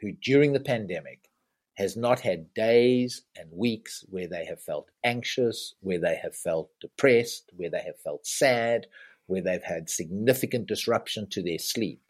who 0.00 0.12
during 0.12 0.52
the 0.52 0.60
pandemic 0.60 1.29
has 1.74 1.96
not 1.96 2.20
had 2.20 2.52
days 2.54 3.22
and 3.36 3.48
weeks 3.52 4.04
where 4.10 4.28
they 4.28 4.44
have 4.44 4.60
felt 4.60 4.90
anxious, 5.04 5.74
where 5.80 5.98
they 5.98 6.16
have 6.16 6.36
felt 6.36 6.70
depressed, 6.80 7.50
where 7.56 7.70
they 7.70 7.82
have 7.82 7.98
felt 8.00 8.26
sad, 8.26 8.86
where 9.26 9.42
they've 9.42 9.62
had 9.62 9.88
significant 9.88 10.66
disruption 10.66 11.26
to 11.30 11.42
their 11.42 11.58
sleep. 11.58 12.02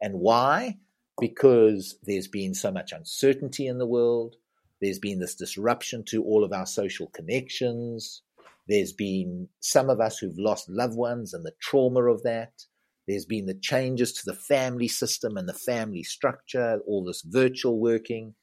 And 0.00 0.20
why? 0.20 0.78
Because 1.18 1.96
there's 2.04 2.28
been 2.28 2.54
so 2.54 2.70
much 2.70 2.92
uncertainty 2.92 3.66
in 3.66 3.78
the 3.78 3.86
world. 3.86 4.36
There's 4.80 4.98
been 4.98 5.18
this 5.18 5.34
disruption 5.34 6.04
to 6.08 6.22
all 6.22 6.44
of 6.44 6.52
our 6.52 6.66
social 6.66 7.08
connections. 7.08 8.22
There's 8.68 8.92
been 8.92 9.48
some 9.60 9.90
of 9.90 10.00
us 10.00 10.18
who've 10.18 10.38
lost 10.38 10.68
loved 10.68 10.96
ones 10.96 11.34
and 11.34 11.44
the 11.44 11.54
trauma 11.60 12.04
of 12.04 12.22
that. 12.22 12.64
There's 13.08 13.26
been 13.26 13.46
the 13.46 13.54
changes 13.54 14.12
to 14.12 14.22
the 14.24 14.36
family 14.36 14.86
system 14.86 15.36
and 15.36 15.48
the 15.48 15.54
family 15.54 16.04
structure, 16.04 16.80
all 16.86 17.04
this 17.04 17.22
virtual 17.22 17.78
working. 17.80 18.34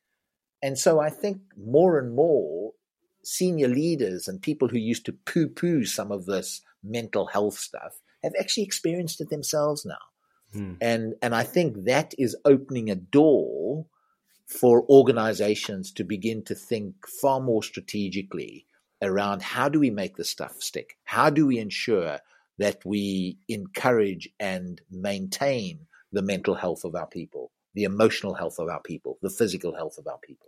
And 0.62 0.78
so 0.78 1.00
I 1.00 1.10
think 1.10 1.42
more 1.56 2.00
and 2.00 2.16
more 2.16 2.74
senior 3.24 3.68
leaders 3.68 4.28
and 4.28 4.42
people 4.42 4.68
who 4.68 4.78
used 4.78 5.06
to 5.06 5.14
poo 5.14 5.48
poo 5.48 5.86
some 5.86 6.12
of 6.12 6.26
this 6.26 6.62
mental 6.84 7.28
health 7.28 7.58
stuff 7.58 8.00
have 8.24 8.34
actually 8.40 8.64
experienced 8.64 9.22
it 9.22 9.30
themselves 9.30 9.86
now. 9.86 9.96
Hmm. 10.54 10.74
And, 10.82 11.14
and 11.22 11.36
I 11.36 11.44
think 11.44 11.86
that 11.86 12.14
is 12.18 12.36
opening 12.46 12.90
a 12.90 12.96
door 12.96 13.86
for 14.48 14.90
organizations 14.90 15.92
to 15.92 16.04
begin 16.04 16.44
to 16.46 16.56
think 16.56 16.96
far 17.22 17.42
more 17.42 17.62
strategically 17.62 18.66
around 19.02 19.42
how 19.42 19.70
do 19.70 19.80
we 19.80 19.92
make 19.92 20.16
this 20.16 20.30
stuff 20.30 20.56
stick? 20.62 20.98
How 21.04 21.30
do 21.30 21.46
we 21.46 21.60
ensure 21.60 22.20
that 22.58 22.84
we 22.86 23.38
encourage 23.48 24.30
and 24.40 24.82
maintain 24.90 25.82
the 26.14 26.22
mental 26.22 26.56
health 26.56 26.86
of 26.86 26.96
our 26.96 27.06
people? 27.06 27.52
the 27.78 27.84
emotional 27.84 28.34
health 28.34 28.58
of 28.58 28.70
our 28.70 28.82
people, 28.82 29.20
the 29.22 29.30
physical 29.30 29.76
health 29.76 30.00
of 30.00 30.08
our 30.08 30.18
people. 30.18 30.47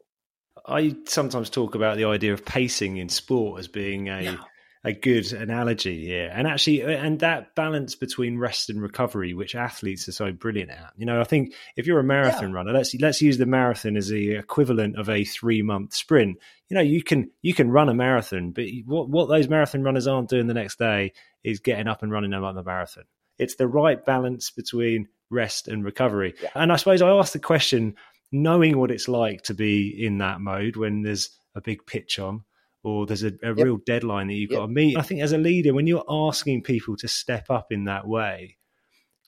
I 0.70 0.96
sometimes 1.06 1.50
talk 1.50 1.76
about 1.76 1.98
the 1.98 2.06
idea 2.06 2.34
of 2.34 2.46
pacing 2.46 2.98
in 2.98 3.10
sport 3.10 3.60
as 3.60 3.68
being 3.68 4.10
a 4.10 4.22
yeah. 4.22 4.38
a 4.84 4.94
good 4.94 5.32
analogy 5.34 6.06
here, 6.06 6.32
and 6.34 6.48
actually, 6.48 6.84
uh, 6.84 6.90
and 6.90 7.20
that 7.20 7.56
balance 7.56 7.96
between 7.96 8.38
rest 8.38 8.70
and 8.70 8.82
recovery, 8.82 9.34
which 9.34 9.56
athletes 9.56 10.08
are 10.08 10.14
so 10.14 10.32
brilliant 10.32 10.72
at. 10.72 10.94
You 10.96 11.06
know, 11.06 11.20
I 11.20 11.24
think 11.24 11.54
if 11.76 11.88
you're 11.88 12.00
a 12.00 12.04
marathon 12.04 12.52
yeah. 12.52 12.56
runner, 12.56 12.74
let's 12.74 12.94
let's 12.96 13.22
use 13.22 13.38
the 13.38 13.46
marathon 13.46 13.98
as 13.98 14.10
the 14.10 14.36
equivalent 14.36 14.98
of 14.98 15.10
a 15.10 15.24
three 15.24 15.62
month 15.62 15.94
sprint. 15.94 16.38
You 16.70 16.76
know, 16.76 16.82
you 16.82 17.04
can 17.04 17.32
you 17.42 17.54
can 17.54 17.72
run 17.72 17.90
a 17.90 17.94
marathon, 17.94 18.52
but 18.52 18.66
what 18.86 19.10
what 19.10 19.28
those 19.28 19.48
marathon 19.48 19.84
runners 19.84 20.08
aren't 20.08 20.30
doing 20.30 20.48
the 20.48 20.54
next 20.54 20.80
day 20.80 21.14
is 21.44 21.60
getting 21.60 21.88
up 21.88 22.04
and 22.04 22.12
running 22.12 22.34
another 22.34 22.64
marathon. 22.64 23.06
It's 23.38 23.56
the 23.56 23.68
right 23.68 24.04
balance 24.04 24.52
between 24.52 25.08
rest 25.30 25.68
and 25.68 25.84
recovery. 25.84 26.36
Yeah. 26.42 26.50
And 26.56 26.72
I 26.72 26.76
suppose 26.76 27.02
I 27.02 27.10
asked 27.10 27.34
the 27.34 27.40
question, 27.40 27.96
knowing 28.32 28.78
what 28.78 28.92
it's 28.92 29.08
like 29.08 29.42
to 29.44 29.54
be 29.54 30.06
in 30.06 30.20
that 30.20 30.40
mode 30.42 30.76
when 30.76 31.02
there's 31.02 31.30
a 31.56 31.62
big 31.62 31.86
pitch 31.86 32.20
on 32.20 32.44
or 32.84 33.06
there's 33.06 33.24
a, 33.24 33.32
a 33.44 33.56
yep. 33.56 33.58
real 33.58 33.78
deadline 33.78 34.28
that 34.28 34.36
you've 34.36 34.52
yep. 34.52 34.60
got 34.60 34.66
to 34.68 34.72
meet. 34.72 34.98
I 34.98 35.02
think 35.02 35.22
as 35.22 35.34
a 35.34 35.38
leader, 35.38 35.74
when 35.74 35.88
you're 35.88 36.06
asking 36.10 36.64
people 36.64 36.96
to 36.98 37.08
step 37.08 37.50
up 37.50 37.72
in 37.72 37.86
that 37.86 38.08
way, 38.08 38.58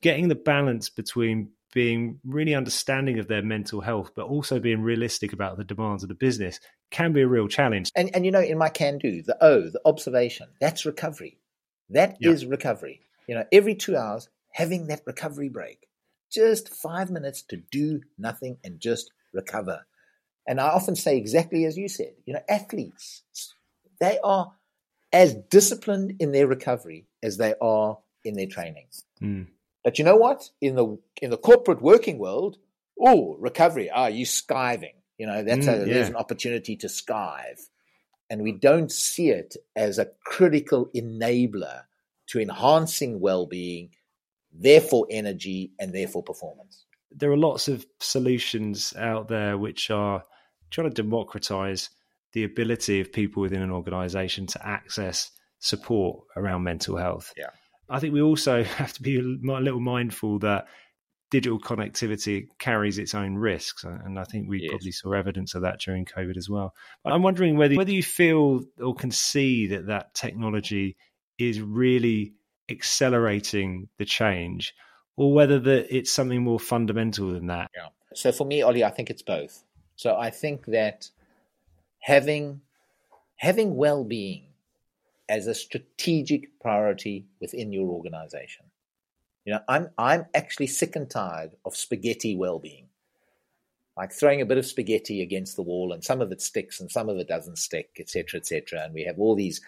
getting 0.02 0.28
the 0.28 0.36
balance 0.36 0.90
between 0.90 1.52
being 1.74 2.20
really 2.26 2.54
understanding 2.54 3.20
of 3.20 3.28
their 3.28 3.42
mental 3.42 3.82
health, 3.82 4.12
but 4.16 4.26
also 4.26 4.60
being 4.60 4.82
realistic 4.82 5.34
about 5.34 5.58
the 5.58 5.64
demands 5.64 6.04
of 6.04 6.10
the 6.10 6.16
business 6.16 6.60
can 6.90 7.14
be 7.14 7.22
a 7.22 7.28
real 7.28 7.48
challenge. 7.48 7.92
And, 7.96 8.14
and 8.14 8.26
you 8.26 8.32
know, 8.32 8.42
in 8.42 8.58
my 8.58 8.70
can 8.70 8.98
do, 8.98 9.22
the 9.22 9.38
O, 9.44 9.70
the 9.70 9.82
observation, 9.86 10.50
that's 10.60 10.86
recovery. 10.86 11.38
That 11.90 12.18
is 12.22 12.46
recovery. 12.46 13.02
You 13.28 13.36
know, 13.36 13.46
every 13.52 13.76
two 13.76 13.96
hours, 13.98 14.30
having 14.52 14.88
that 14.88 15.02
recovery 15.06 15.50
break, 15.50 15.88
just 16.32 16.70
five 16.70 17.12
minutes 17.12 17.42
to 17.44 17.58
do 17.58 18.02
nothing 18.18 18.58
and 18.64 18.80
just 18.80 19.12
recover. 19.34 19.86
And 20.48 20.60
I 20.60 20.70
often 20.70 20.96
say 20.96 21.18
exactly 21.18 21.66
as 21.66 21.78
you 21.78 21.88
said, 21.88 22.14
you 22.26 22.34
know, 22.34 22.42
athletes, 22.50 23.24
they 24.00 24.18
are 24.24 24.54
as 25.14 25.36
disciplined 25.50 26.16
in 26.20 26.32
their 26.32 26.48
recovery 26.48 27.08
as 27.22 27.38
they 27.38 27.54
are 27.62 28.00
in 28.24 28.36
their 28.36 28.48
training. 28.48 28.88
Mm. 29.22 29.48
But 29.84 30.00
you 30.00 30.06
know 30.06 30.16
what? 30.16 30.50
In 30.62 30.76
the 30.76 30.98
in 31.22 31.32
the 31.32 31.38
corporate 31.38 31.82
working 31.82 32.18
world, 32.18 32.58
oh, 33.00 33.36
recovery, 33.40 33.90
ah, 33.90 34.08
you 34.08 34.26
skiving. 34.26 34.96
You 35.18 35.28
know, 35.28 35.44
that's 35.44 35.66
mm, 35.66 35.74
a, 35.74 35.88
yeah. 35.88 35.94
there's 35.94 36.10
an 36.10 36.16
opportunity 36.16 36.76
to 36.78 36.88
skive. 36.88 37.60
And 38.30 38.42
we 38.44 38.54
don't 38.54 38.92
see 38.92 39.30
it 39.30 39.56
as 39.76 40.00
a 40.00 40.10
critical 40.24 40.90
enabler 40.96 41.84
to 42.28 42.40
enhancing 42.40 43.20
well-being, 43.20 43.90
therefore 44.54 45.08
energy 45.10 45.72
and 45.80 45.94
therefore 45.94 46.24
performance. 46.24 46.86
There 47.12 47.32
are 47.32 47.38
lots 47.38 47.68
of 47.68 47.86
solutions 48.00 48.94
out 48.98 49.28
there 49.28 49.58
which 49.58 49.90
are 49.90 50.24
trying 50.70 50.90
to 50.90 51.02
democratize 51.02 51.90
the 52.34 52.44
ability 52.44 53.02
of 53.02 53.12
people 53.12 53.42
within 53.42 53.62
an 53.62 53.72
organization 53.72 54.48
to 54.48 54.66
access 54.66 55.32
support 55.60 56.24
around 56.38 56.64
mental 56.64 56.98
health. 56.98 57.34
Yeah. 57.38 57.50
I 57.90 58.00
think 58.00 58.14
we 58.14 58.22
also 58.22 58.64
have 58.80 58.94
to 58.94 59.02
be 59.02 59.18
a 59.20 59.22
little 59.22 59.82
mindful 59.82 60.40
that 60.40 60.68
digital 61.30 61.60
connectivity 61.60 62.48
carries 62.60 62.98
its 62.98 63.16
own 63.16 63.36
risks, 63.36 63.84
and 63.86 64.20
I 64.20 64.26
think 64.26 64.50
we 64.50 64.62
yes. 64.62 64.70
probably 64.70 64.92
saw 64.92 65.14
evidence 65.14 65.56
of 65.56 65.62
that 65.62 65.80
during 65.80 66.06
COVID 66.06 66.38
as 66.38 66.50
well. 66.50 66.74
But 67.04 67.14
I'm 67.14 67.24
wondering 67.24 67.58
whether 67.58 67.76
whether 67.76 67.92
you 67.92 68.04
feel 68.04 68.62
or 68.80 68.94
can 68.94 69.12
see 69.12 69.68
that 69.68 69.88
that 69.88 70.14
technology 70.14 70.98
is 71.40 71.62
really 71.62 72.34
accelerating 72.72 73.90
the 73.98 74.06
change, 74.06 74.74
or 75.18 75.34
whether 75.34 75.60
that 75.60 75.96
it's 75.96 76.12
something 76.12 76.42
more 76.42 76.60
fundamental 76.60 77.32
than 77.32 77.48
that. 77.48 77.70
Yeah. 77.76 77.90
So 78.14 78.32
for 78.32 78.46
me, 78.46 78.62
Ollie, 78.62 78.84
I 78.84 78.90
think 78.90 79.10
it's 79.10 79.22
both. 79.22 79.64
So 79.96 80.18
I 80.18 80.30
think 80.30 80.66
that 80.68 81.10
having 82.00 82.62
having 83.38 83.76
well-being 83.76 84.44
as 85.28 85.48
a 85.48 85.56
strategic 85.56 86.60
priority 86.60 87.26
within 87.40 87.72
your 87.72 87.90
organization. 87.90 88.66
You 89.46 89.54
know, 89.54 89.62
I'm 89.68 89.90
I'm 89.98 90.26
actually 90.36 90.68
sick 90.68 90.96
and 90.96 91.10
tired 91.10 91.56
of 91.66 91.76
spaghetti 91.76 92.36
well-being. 92.36 92.88
Like 93.98 94.12
throwing 94.12 94.42
a 94.42 94.46
bit 94.46 94.58
of 94.58 94.66
spaghetti 94.66 95.22
against 95.22 95.56
the 95.56 95.64
wall 95.64 95.92
and 95.92 96.04
some 96.04 96.22
of 96.22 96.32
it 96.32 96.42
sticks 96.42 96.80
and 96.80 96.92
some 96.92 97.10
of 97.10 97.18
it 97.18 97.28
doesn't 97.28 97.58
stick, 97.58 97.98
etc., 98.00 98.40
etc. 98.40 98.84
And 98.84 98.94
we 98.94 99.04
have 99.04 99.20
all 99.20 99.36
these, 99.36 99.62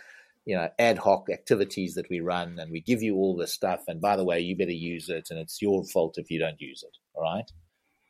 you 0.46 0.56
know, 0.56 0.70
ad 0.78 0.98
hoc 0.98 1.30
activities 1.32 1.96
that 1.96 2.10
we 2.10 2.20
run 2.20 2.60
and 2.60 2.72
we 2.72 2.82
give 2.82 3.02
you 3.02 3.16
all 3.16 3.36
this 3.36 3.54
stuff. 3.54 3.84
And 3.88 4.02
by 4.02 4.18
the 4.18 4.26
way, 4.26 4.40
you 4.42 4.58
better 4.58 4.72
use 4.72 5.10
it 5.10 5.28
and 5.30 5.40
it's 5.40 5.62
your 5.62 5.84
fault 5.86 6.18
if 6.18 6.30
you 6.30 6.40
don't 6.40 6.60
use 6.60 6.84
it. 6.84 6.98
All 7.14 7.24
right. 7.24 7.50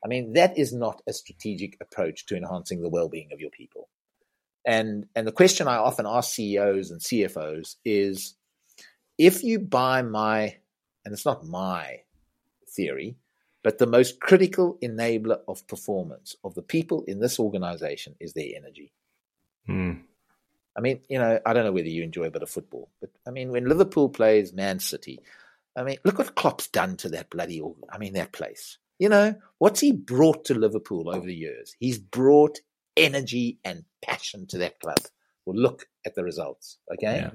I 0.04 0.08
mean, 0.08 0.34
that 0.34 0.58
is 0.58 0.74
not 0.74 1.02
a 1.08 1.14
strategic 1.14 1.78
approach 1.80 2.26
to 2.28 2.36
enhancing 2.36 2.82
the 2.82 2.90
well-being 2.90 3.30
of 3.32 3.40
your 3.40 3.52
people. 3.52 3.90
And 4.66 5.08
and 5.16 5.28
the 5.28 5.32
question 5.32 5.68
I 5.68 5.76
often 5.76 6.06
ask 6.08 6.34
CEOs 6.34 6.92
and 6.92 7.02
CFOs 7.02 7.76
is 7.84 8.36
if 9.18 9.44
you 9.44 9.60
buy 9.60 10.02
my 10.02 10.58
and 11.06 11.14
it's 11.14 11.26
not 11.26 11.46
my 11.46 12.02
theory, 12.76 13.18
but 13.64 13.78
the 13.78 13.88
most 13.88 14.20
critical 14.20 14.78
enabler 14.82 15.40
of 15.48 15.68
performance 15.68 16.36
of 16.44 16.56
the 16.56 16.62
people 16.62 17.04
in 17.08 17.20
this 17.20 17.40
organization 17.40 18.16
is 18.20 18.34
their 18.34 18.50
energy. 18.56 18.94
Mm. 19.70 20.02
I 20.76 20.82
mean, 20.82 21.02
you 21.10 21.20
know, 21.20 21.40
I 21.46 21.54
don't 21.54 21.66
know 21.66 21.72
whether 21.72 21.88
you 21.88 22.04
enjoy 22.04 22.26
a 22.26 22.32
bit 22.32 22.42
of 22.42 22.50
football, 22.50 22.90
but 23.00 23.12
I 23.28 23.32
mean, 23.32 23.52
when 23.52 23.68
Liverpool 23.68 24.10
plays 24.10 24.54
Man 24.54 24.80
City, 24.80 25.20
I 25.76 25.84
mean, 25.84 25.98
look 26.04 26.18
what 26.18 26.36
Klopp's 26.36 26.68
done 26.68 26.98
to 26.98 27.10
that 27.10 27.30
bloody, 27.30 27.62
I 27.92 27.98
mean, 27.98 28.14
that 28.14 28.32
place. 28.32 28.78
You 29.00 29.10
know, 29.10 29.36
what's 29.58 29.80
he 29.80 29.92
brought 29.92 30.46
to 30.46 30.54
Liverpool 30.54 31.10
over 31.10 31.26
the 31.26 31.36
years? 31.36 31.76
He's 31.80 31.98
brought 31.98 32.60
energy 32.96 33.60
and 33.64 33.84
passion 34.04 34.48
to 34.48 34.60
that 34.60 34.80
club. 34.80 35.00
Well, 35.46 35.58
look 35.58 35.88
at 36.06 36.16
the 36.16 36.24
results. 36.24 36.78
Okay. 36.94 37.18
Yeah. 37.18 37.32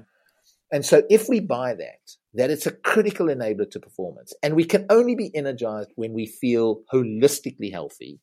And 0.71 0.85
so 0.85 1.03
if 1.09 1.27
we 1.27 1.39
buy 1.39 1.73
that, 1.75 2.15
that 2.35 2.49
it's 2.51 2.67
a 2.67 2.71
critical 2.71 3.27
enabler 3.27 3.69
to 3.71 3.79
performance, 3.79 4.33
and 4.43 4.55
we 4.55 4.65
can 4.65 4.85
only 4.89 5.15
be 5.15 5.35
energized 5.35 5.91
when 5.95 6.13
we 6.13 6.25
feel 6.25 6.81
holistically 6.93 7.71
healthy, 7.71 8.19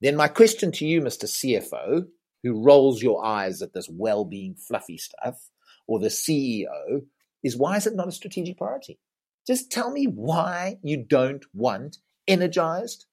then 0.00 0.16
my 0.16 0.28
question 0.28 0.72
to 0.72 0.86
you, 0.86 1.00
Mr. 1.00 1.24
CFO, 1.24 2.06
who 2.42 2.62
rolls 2.62 3.02
your 3.02 3.24
eyes 3.24 3.62
at 3.62 3.72
this 3.72 3.88
well-being 3.90 4.54
fluffy 4.54 4.98
stuff, 4.98 5.50
or 5.86 5.98
the 5.98 6.08
CEO, 6.08 7.02
is 7.42 7.56
why 7.56 7.76
is 7.76 7.86
it 7.86 7.94
not 7.94 8.08
a 8.08 8.12
strategic 8.12 8.58
priority? 8.58 8.98
Just 9.46 9.70
tell 9.70 9.90
me 9.90 10.04
why 10.04 10.78
you 10.82 11.02
don't 11.02 11.44
want 11.54 11.98
energized 12.26 13.06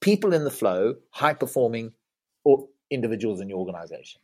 people 0.00 0.34
in 0.34 0.44
the 0.44 0.50
flow, 0.50 0.96
high 1.10 1.34
performing 1.34 1.92
or 2.44 2.66
individuals 2.90 3.40
in 3.40 3.48
your 3.48 3.58
organization? 3.58 4.20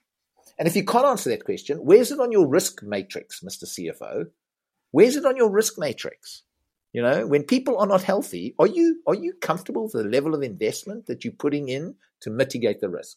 And 0.59 0.69
if 0.69 0.77
you 0.77 0.85
can't 0.85 1.07
answer 1.07 1.31
that 1.31 1.45
question, 1.45 1.79
where's 1.79 2.11
it 2.11 2.21
on 2.21 2.33
your 2.33 2.47
risk 2.47 2.83
matrix, 2.83 3.41
Mr. 3.41 3.65
CFO? 3.65 4.27
Where's 4.91 5.17
it 5.17 5.25
on 5.25 5.37
your 5.37 5.51
risk 5.51 5.79
matrix? 5.79 6.43
You 6.93 7.03
know, 7.03 7.27
when 7.27 7.43
people 7.43 7.79
are 7.79 7.87
not 7.89 8.03
healthy, 8.03 8.55
are 8.59 8.69
you 8.69 9.03
are 9.09 9.17
you 9.17 9.33
comfortable 9.41 9.85
with 9.85 9.93
the 9.93 10.05
level 10.05 10.33
of 10.33 10.43
investment 10.43 11.07
that 11.07 11.25
you're 11.25 11.33
putting 11.33 11.69
in 11.69 11.97
to 12.21 12.31
mitigate 12.31 12.81
the 12.81 12.89
risk? 12.89 13.17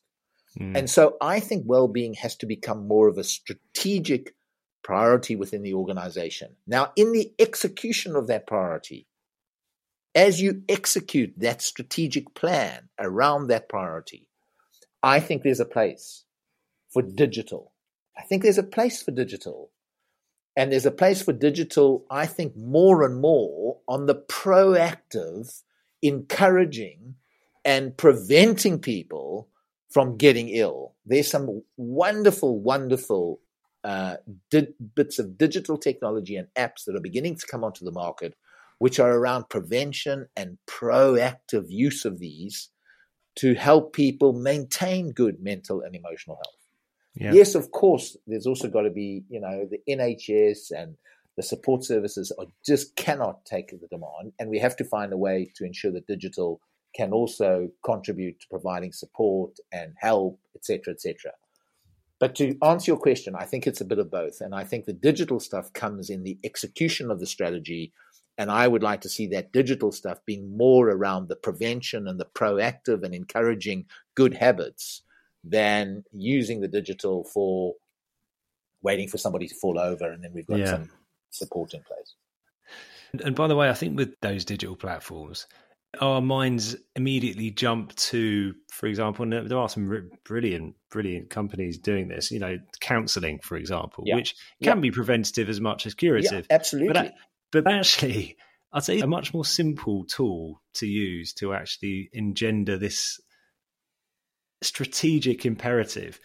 Mm. 0.59 0.77
And 0.77 0.89
so 0.89 1.17
I 1.21 1.39
think 1.39 1.63
well-being 1.65 2.15
has 2.15 2.35
to 2.37 2.45
become 2.45 2.87
more 2.87 3.07
of 3.07 3.17
a 3.17 3.23
strategic 3.23 4.35
priority 4.83 5.35
within 5.35 5.63
the 5.63 5.73
organization. 5.73 6.55
Now, 6.65 6.93
in 6.95 7.11
the 7.11 7.33
execution 7.39 8.15
of 8.15 8.27
that 8.27 8.47
priority, 8.47 9.07
as 10.15 10.41
you 10.41 10.63
execute 10.67 11.33
that 11.37 11.61
strategic 11.61 12.33
plan 12.33 12.89
around 12.99 13.47
that 13.47 13.69
priority, 13.69 14.27
I 15.03 15.19
think 15.19 15.43
there's 15.43 15.59
a 15.59 15.65
place 15.65 16.23
for 16.89 17.01
digital. 17.01 17.73
I 18.17 18.23
think 18.23 18.43
there's 18.43 18.57
a 18.57 18.63
place 18.63 19.03
for 19.03 19.11
digital. 19.11 19.71
And 20.55 20.71
there's 20.71 20.87
a 20.87 20.91
place 20.91 21.21
for 21.21 21.33
digital, 21.33 22.03
I 22.09 22.25
think, 22.25 22.57
more 22.57 23.03
and 23.03 23.21
more 23.21 23.77
on 23.87 24.07
the 24.07 24.15
proactive, 24.15 25.61
encouraging, 26.01 27.15
and 27.63 27.95
preventing 27.95 28.79
people 28.79 29.49
from 29.89 30.17
getting 30.17 30.49
ill. 30.49 30.93
There's 31.05 31.29
some 31.29 31.63
wonderful, 31.77 32.59
wonderful 32.59 33.39
uh, 33.83 34.17
di- 34.51 34.73
bits 34.95 35.19
of 35.19 35.37
digital 35.37 35.77
technology 35.77 36.35
and 36.35 36.47
apps 36.57 36.85
that 36.85 36.95
are 36.95 37.01
beginning 37.01 37.35
to 37.35 37.47
come 37.47 37.63
onto 37.63 37.85
the 37.85 37.91
market, 37.91 38.35
which 38.79 38.99
are 38.99 39.13
around 39.13 39.49
prevention 39.49 40.27
and 40.35 40.57
proactive 40.67 41.65
use 41.69 42.05
of 42.05 42.19
these 42.19 42.69
to 43.35 43.53
help 43.53 43.93
people 43.93 44.33
maintain 44.33 45.11
good 45.11 45.41
mental 45.41 45.81
and 45.81 45.95
emotional 45.95 46.37
health. 46.37 46.57
Yeah. 47.15 47.33
Yes, 47.33 47.55
of 47.55 47.71
course, 47.71 48.17
there's 48.27 48.45
also 48.45 48.67
got 48.67 48.81
to 48.81 48.89
be, 48.89 49.23
you 49.29 49.39
know, 49.39 49.67
the 49.69 49.79
NHS 49.89 50.71
and 50.75 50.95
the 51.35 51.43
support 51.43 51.83
services 51.83 52.31
are, 52.37 52.45
just 52.65 52.95
cannot 52.95 53.45
take 53.45 53.69
the 53.69 53.87
demand. 53.87 54.33
And 54.39 54.49
we 54.49 54.59
have 54.59 54.75
to 54.77 54.83
find 54.83 55.13
a 55.13 55.17
way 55.17 55.51
to 55.55 55.65
ensure 55.65 55.91
that 55.91 56.07
digital 56.07 56.59
can 56.97 57.13
also 57.13 57.69
contribute 57.85 58.39
to 58.39 58.47
providing 58.49 58.91
support 58.91 59.57
and 59.71 59.93
help, 59.99 60.39
etc., 60.55 60.93
etc. 60.93 61.31
But 62.19 62.33
to 62.35 62.57
answer 62.63 62.91
your 62.91 62.99
question, 62.99 63.35
I 63.35 63.45
think 63.45 63.67
it's 63.67 63.81
a 63.81 63.85
bit 63.85 63.99
of 63.99 64.09
both. 64.09 64.41
And 64.41 64.55
I 64.55 64.63
think 64.63 64.85
the 64.85 64.93
digital 64.93 65.39
stuff 65.39 65.71
comes 65.73 66.09
in 66.09 66.23
the 66.23 66.39
execution 66.43 67.11
of 67.11 67.19
the 67.19 67.27
strategy 67.27 67.93
and 68.39 68.51
I 68.51 68.67
would 68.67 68.83
like 68.83 69.01
to 69.01 69.09
see 69.09 69.27
that 69.27 69.51
digital 69.51 69.91
stuff 69.91 70.19
being 70.25 70.55
more 70.55 70.89
around 70.89 71.27
the 71.27 71.35
prevention 71.35 72.07
and 72.07 72.19
the 72.19 72.27
proactive 72.35 73.03
and 73.03 73.13
encouraging 73.13 73.85
good 74.15 74.35
habits 74.35 75.01
than 75.43 76.03
using 76.11 76.61
the 76.61 76.67
digital 76.67 77.23
for 77.23 77.73
waiting 78.83 79.07
for 79.07 79.17
somebody 79.17 79.47
to 79.47 79.55
fall 79.55 79.79
over 79.79 80.11
and 80.11 80.23
then 80.23 80.31
we've 80.33 80.45
got 80.45 80.59
yeah. 80.59 80.65
some 80.65 80.89
support 81.31 81.73
in 81.73 81.81
place. 81.81 82.15
And 83.23 83.35
by 83.35 83.47
the 83.47 83.55
way, 83.55 83.69
I 83.69 83.73
think 83.73 83.97
with 83.97 84.13
those 84.21 84.45
digital 84.45 84.75
platforms, 84.75 85.47
our 85.99 86.21
minds 86.21 86.75
immediately 86.95 87.51
jump 87.51 87.95
to, 87.95 88.53
for 88.71 88.87
example, 88.87 89.25
there 89.29 89.57
are 89.57 89.69
some 89.69 90.09
brilliant, 90.23 90.75
brilliant 90.91 91.29
companies 91.29 91.77
doing 91.79 92.07
this. 92.07 92.31
You 92.31 92.39
know, 92.39 92.57
counselling, 92.79 93.39
for 93.39 93.57
example, 93.57 94.03
yeah. 94.05 94.15
which 94.15 94.35
can 94.61 94.77
yeah. 94.77 94.81
be 94.81 94.91
preventative 94.91 95.49
as 95.49 95.59
much 95.61 95.85
as 95.85 95.93
curative. 95.93 96.47
Yeah, 96.49 96.55
absolutely. 96.55 96.93
But 96.93 97.13
but 97.51 97.71
actually, 97.71 98.37
I'd 98.71 98.83
say 98.83 98.99
a 98.99 99.07
much 99.07 99.33
more 99.33 99.45
simple 99.45 100.05
tool 100.05 100.61
to 100.75 100.87
use 100.87 101.33
to 101.35 101.53
actually 101.53 102.09
engender 102.13 102.77
this 102.77 103.19
strategic 104.61 105.45
imperative. 105.45 106.19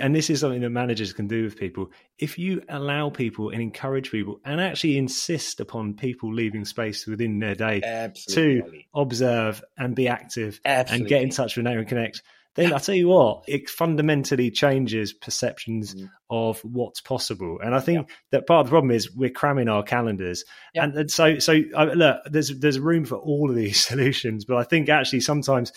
And 0.00 0.14
this 0.14 0.30
is 0.30 0.40
something 0.40 0.60
that 0.62 0.70
managers 0.70 1.12
can 1.12 1.28
do 1.28 1.44
with 1.44 1.56
people. 1.56 1.90
If 2.18 2.38
you 2.38 2.62
allow 2.68 3.10
people 3.10 3.50
and 3.50 3.60
encourage 3.60 4.10
people 4.10 4.40
and 4.44 4.60
actually 4.60 4.98
insist 4.98 5.60
upon 5.60 5.94
people 5.94 6.32
leaving 6.32 6.64
space 6.64 7.06
within 7.06 7.38
their 7.38 7.54
day 7.54 7.82
Absolutely. 7.84 8.88
to 8.94 9.00
observe 9.00 9.62
and 9.76 9.94
be 9.94 10.08
active 10.08 10.60
Absolutely. 10.64 11.00
and 11.00 11.08
get 11.08 11.22
in 11.22 11.30
touch 11.30 11.56
with 11.56 11.64
Know 11.64 11.78
and 11.78 11.88
Connect, 11.88 12.22
then 12.56 12.72
I 12.72 12.78
tell 12.78 12.94
you 12.94 13.08
what, 13.08 13.44
it 13.46 13.70
fundamentally 13.70 14.50
changes 14.50 15.12
perceptions 15.12 15.94
mm. 15.94 16.10
of 16.28 16.60
what's 16.60 17.00
possible. 17.00 17.58
And 17.62 17.74
I 17.74 17.80
think 17.80 18.08
yeah. 18.08 18.14
that 18.32 18.46
part 18.46 18.60
of 18.60 18.66
the 18.66 18.70
problem 18.70 18.90
is 18.90 19.14
we're 19.14 19.30
cramming 19.30 19.68
our 19.68 19.82
calendars, 19.84 20.44
yeah. 20.74 20.84
and, 20.84 20.94
and, 20.96 21.10
so 21.10 21.38
so 21.38 21.60
uh, 21.76 21.92
look, 21.94 22.16
there's 22.26 22.58
there's 22.58 22.80
room 22.80 23.04
for 23.04 23.16
all 23.16 23.50
of 23.50 23.56
these 23.56 23.80
solutions, 23.86 24.44
but 24.44 24.56
I 24.56 24.64
think 24.64 24.88
actually 24.88 25.20
sometimes 25.20 25.72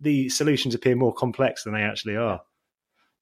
the 0.00 0.28
solutions 0.28 0.74
appear 0.74 0.96
more 0.96 1.14
complex 1.14 1.64
than 1.64 1.74
they 1.74 1.82
actually 1.82 2.16
are. 2.16 2.40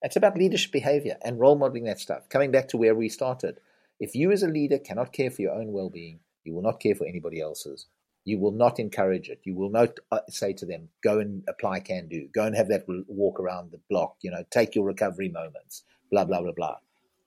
It's 0.02 0.16
about 0.16 0.36
leadership 0.36 0.72
behavior 0.72 1.16
and 1.24 1.40
role 1.40 1.56
modeling 1.56 1.84
that 1.84 2.00
stuff. 2.00 2.28
Coming 2.28 2.50
back 2.50 2.68
to 2.68 2.76
where 2.76 2.94
we 2.94 3.08
started, 3.08 3.60
if 3.98 4.14
you 4.14 4.30
as 4.30 4.42
a 4.42 4.48
leader 4.48 4.78
cannot 4.78 5.12
care 5.12 5.30
for 5.30 5.42
your 5.42 5.54
own 5.54 5.72
well-being, 5.72 6.20
you 6.44 6.54
will 6.54 6.62
not 6.62 6.80
care 6.80 6.94
for 6.94 7.06
anybody 7.06 7.40
else's. 7.40 7.86
You 8.24 8.38
will 8.38 8.52
not 8.52 8.78
encourage 8.78 9.28
it. 9.28 9.40
You 9.44 9.54
will 9.54 9.70
not 9.70 9.98
uh, 10.10 10.18
say 10.28 10.52
to 10.54 10.66
them, 10.66 10.88
"Go 11.02 11.18
and 11.20 11.44
apply 11.48 11.80
can 11.80 12.08
do. 12.08 12.28
Go 12.34 12.44
and 12.44 12.56
have 12.56 12.68
that 12.68 12.84
walk 13.08 13.38
around 13.38 13.70
the 13.70 13.80
block. 13.88 14.16
You 14.20 14.32
know, 14.32 14.44
take 14.50 14.74
your 14.74 14.84
recovery 14.84 15.28
moments." 15.28 15.84
Blah 16.10 16.24
blah 16.24 16.42
blah 16.42 16.52
blah. 16.52 16.76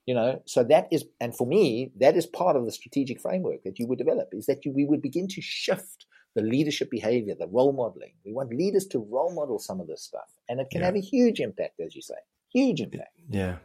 You 0.05 0.15
know, 0.15 0.41
so 0.45 0.63
that 0.63 0.87
is, 0.91 1.05
and 1.21 1.35
for 1.35 1.45
me, 1.47 1.91
that 1.99 2.17
is 2.17 2.25
part 2.25 2.55
of 2.55 2.65
the 2.65 2.71
strategic 2.71 3.21
framework 3.21 3.63
that 3.63 3.77
you 3.79 3.87
would 3.87 3.97
develop. 3.97 4.29
Is 4.33 4.45
that 4.47 4.65
you, 4.65 4.71
we 4.71 4.85
would 4.85 5.01
begin 5.01 5.27
to 5.29 5.41
shift 5.41 6.05
the 6.35 6.41
leadership 6.41 6.89
behavior, 6.89 7.35
the 7.37 7.47
role 7.47 7.73
modeling. 7.73 8.13
We 8.25 8.33
want 8.33 8.53
leaders 8.53 8.85
to 8.87 8.99
role 8.99 9.33
model 9.33 9.59
some 9.59 9.79
of 9.79 9.87
this 9.87 10.03
stuff, 10.03 10.29
and 10.47 10.59
it 10.59 10.69
can 10.69 10.81
yeah. 10.81 10.87
have 10.87 10.95
a 10.95 11.01
huge 11.01 11.39
impact, 11.39 11.79
as 11.79 11.95
you 11.95 12.01
say, 12.01 12.15
huge 12.51 12.81
impact. 12.81 13.09
Yeah, 13.29 13.57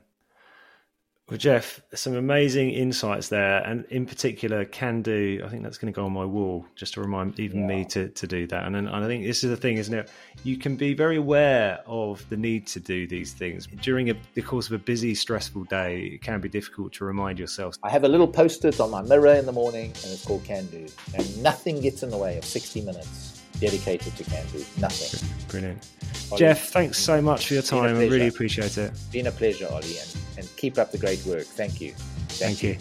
well, 1.31 1.39
Geoff, 1.39 1.81
some 1.95 2.17
amazing 2.17 2.73
insights 2.73 3.29
there, 3.29 3.63
and 3.63 3.87
in 3.87 4.05
particular, 4.05 4.67
can 4.67 5.01
do. 5.01 5.41
I 5.43 5.49
think 5.49 5.63
that's 5.63 5.79
going 5.79 5.91
to 5.91 5.97
go 5.97 6.05
on 6.05 6.13
my 6.13 6.27
wall 6.27 6.67
just 6.77 6.93
to 6.95 7.01
remind 7.01 7.41
even 7.41 7.61
yeah. 7.61 7.67
me 7.67 7.85
to, 7.87 8.11
to 8.11 8.27
do 8.27 8.47
that. 8.49 8.67
And, 8.67 8.77
and 8.77 8.91
I 8.91 9.07
think 9.07 9.25
this 9.25 9.43
is 9.43 9.49
the 9.49 9.57
thing, 9.57 9.79
isn't 9.79 9.95
it? 9.95 10.11
You 10.43 10.59
can 10.59 10.77
be 10.77 10.93
very 10.93 11.17
aware 11.17 11.81
of 11.87 12.29
the 12.29 12.37
need 12.37 12.67
to 12.69 12.81
do 12.81 13.07
these 13.07 13.33
things 13.33 13.67
during 13.81 14.11
a, 14.11 14.15
the 14.35 14.43
course 14.43 14.67
of 14.67 14.75
a 14.75 14.79
busy, 14.79 15.15
stressful 15.15 15.65
day. 15.65 16.03
It 16.15 16.21
can 16.21 16.43
be 16.43 16.51
difficult 16.51 16.93
to 16.95 17.07
remind 17.07 17.39
yourself. 17.39 17.77
I 17.83 17.89
have 17.89 18.05
a 18.05 18.09
little 18.09 18.29
post-it 18.29 18.79
on 18.79 18.91
my 18.91 19.01
mirror 19.01 19.33
in 19.33 19.47
the 19.47 19.53
morning, 19.53 19.87
and 19.87 20.13
it's 20.13 20.27
called 20.27 20.45
Can 20.45 20.67
Do, 20.67 20.87
and 21.15 21.43
nothing 21.43 21.81
gets 21.81 22.03
in 22.03 22.11
the 22.11 22.19
way 22.19 22.37
of 22.37 22.45
60 22.45 22.83
minutes 22.83 23.34
dedicated 23.61 24.17
to 24.17 24.25
Can 24.25 24.45
Nothing. 24.79 25.29
Brilliant. 25.49 25.89
Ollie, 26.31 26.39
Geoff, 26.39 26.69
thanks 26.69 26.99
so 26.99 27.21
much 27.21 27.49
for 27.49 27.55
your 27.55 27.63
time. 27.63 27.97
I 27.97 28.07
really 28.07 28.29
appreciate 28.29 28.79
it. 28.79 28.93
Been 29.13 29.27
a 29.27 29.33
pleasure, 29.33 29.69
Ollie, 29.71 29.99
and, 29.99 30.17
and 30.39 30.57
keep 30.57 30.79
up 30.79 30.91
the 30.91 30.99
great 30.99 31.25
work. 31.27 31.45
Thank 31.45 31.81
you. 31.81 31.93
Thank, 31.93 32.59
Thank 32.59 32.63
you. 32.63 32.71
you. 32.71 32.79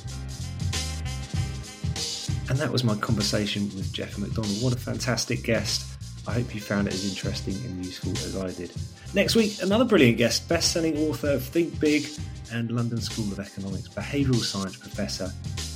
And 2.50 2.58
that 2.60 2.72
was 2.72 2.84
my 2.84 2.96
conversation 2.96 3.64
with 3.76 3.92
Geoff 3.94 4.18
McDonald. 4.18 4.62
What 4.62 4.74
a 4.74 4.78
fantastic 4.78 5.44
guest. 5.44 5.90
I 6.28 6.34
hope 6.34 6.54
you 6.56 6.62
found 6.62 6.88
it 6.88 6.94
as 6.94 7.10
interesting 7.10 7.56
and 7.56 7.86
useful 7.86 8.12
as 8.12 8.38
I 8.38 8.52
did. 8.52 8.72
Next 9.14 9.36
week, 9.36 9.62
another 9.62 9.86
brilliant 9.86 10.18
guest, 10.18 10.48
best 10.48 10.72
selling 10.72 10.98
author 10.98 11.32
of 11.32 11.44
Think 11.44 11.80
Big 11.80 12.08
and 12.52 12.72
London 12.72 13.00
School 13.02 13.26
of 13.32 13.40
Economics, 13.40 13.90
behavioural 13.90 14.44
science 14.44 14.78
professor 14.78 15.32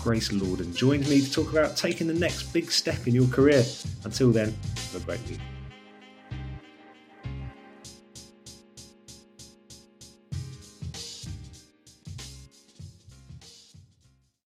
Grace 0.08 0.30
Lordan, 0.30 0.74
joins 0.74 1.10
me 1.10 1.20
to 1.20 1.30
talk 1.30 1.52
about 1.52 1.76
taking 1.76 2.08
the 2.08 2.14
next 2.14 2.54
big 2.54 2.72
step 2.72 3.08
in 3.08 3.14
your 3.14 3.28
career. 3.28 3.66
Until 4.06 4.32
then, 4.32 4.56
have 4.94 5.04
a 5.04 5.06
great 5.06 5.20
week. 5.28 5.42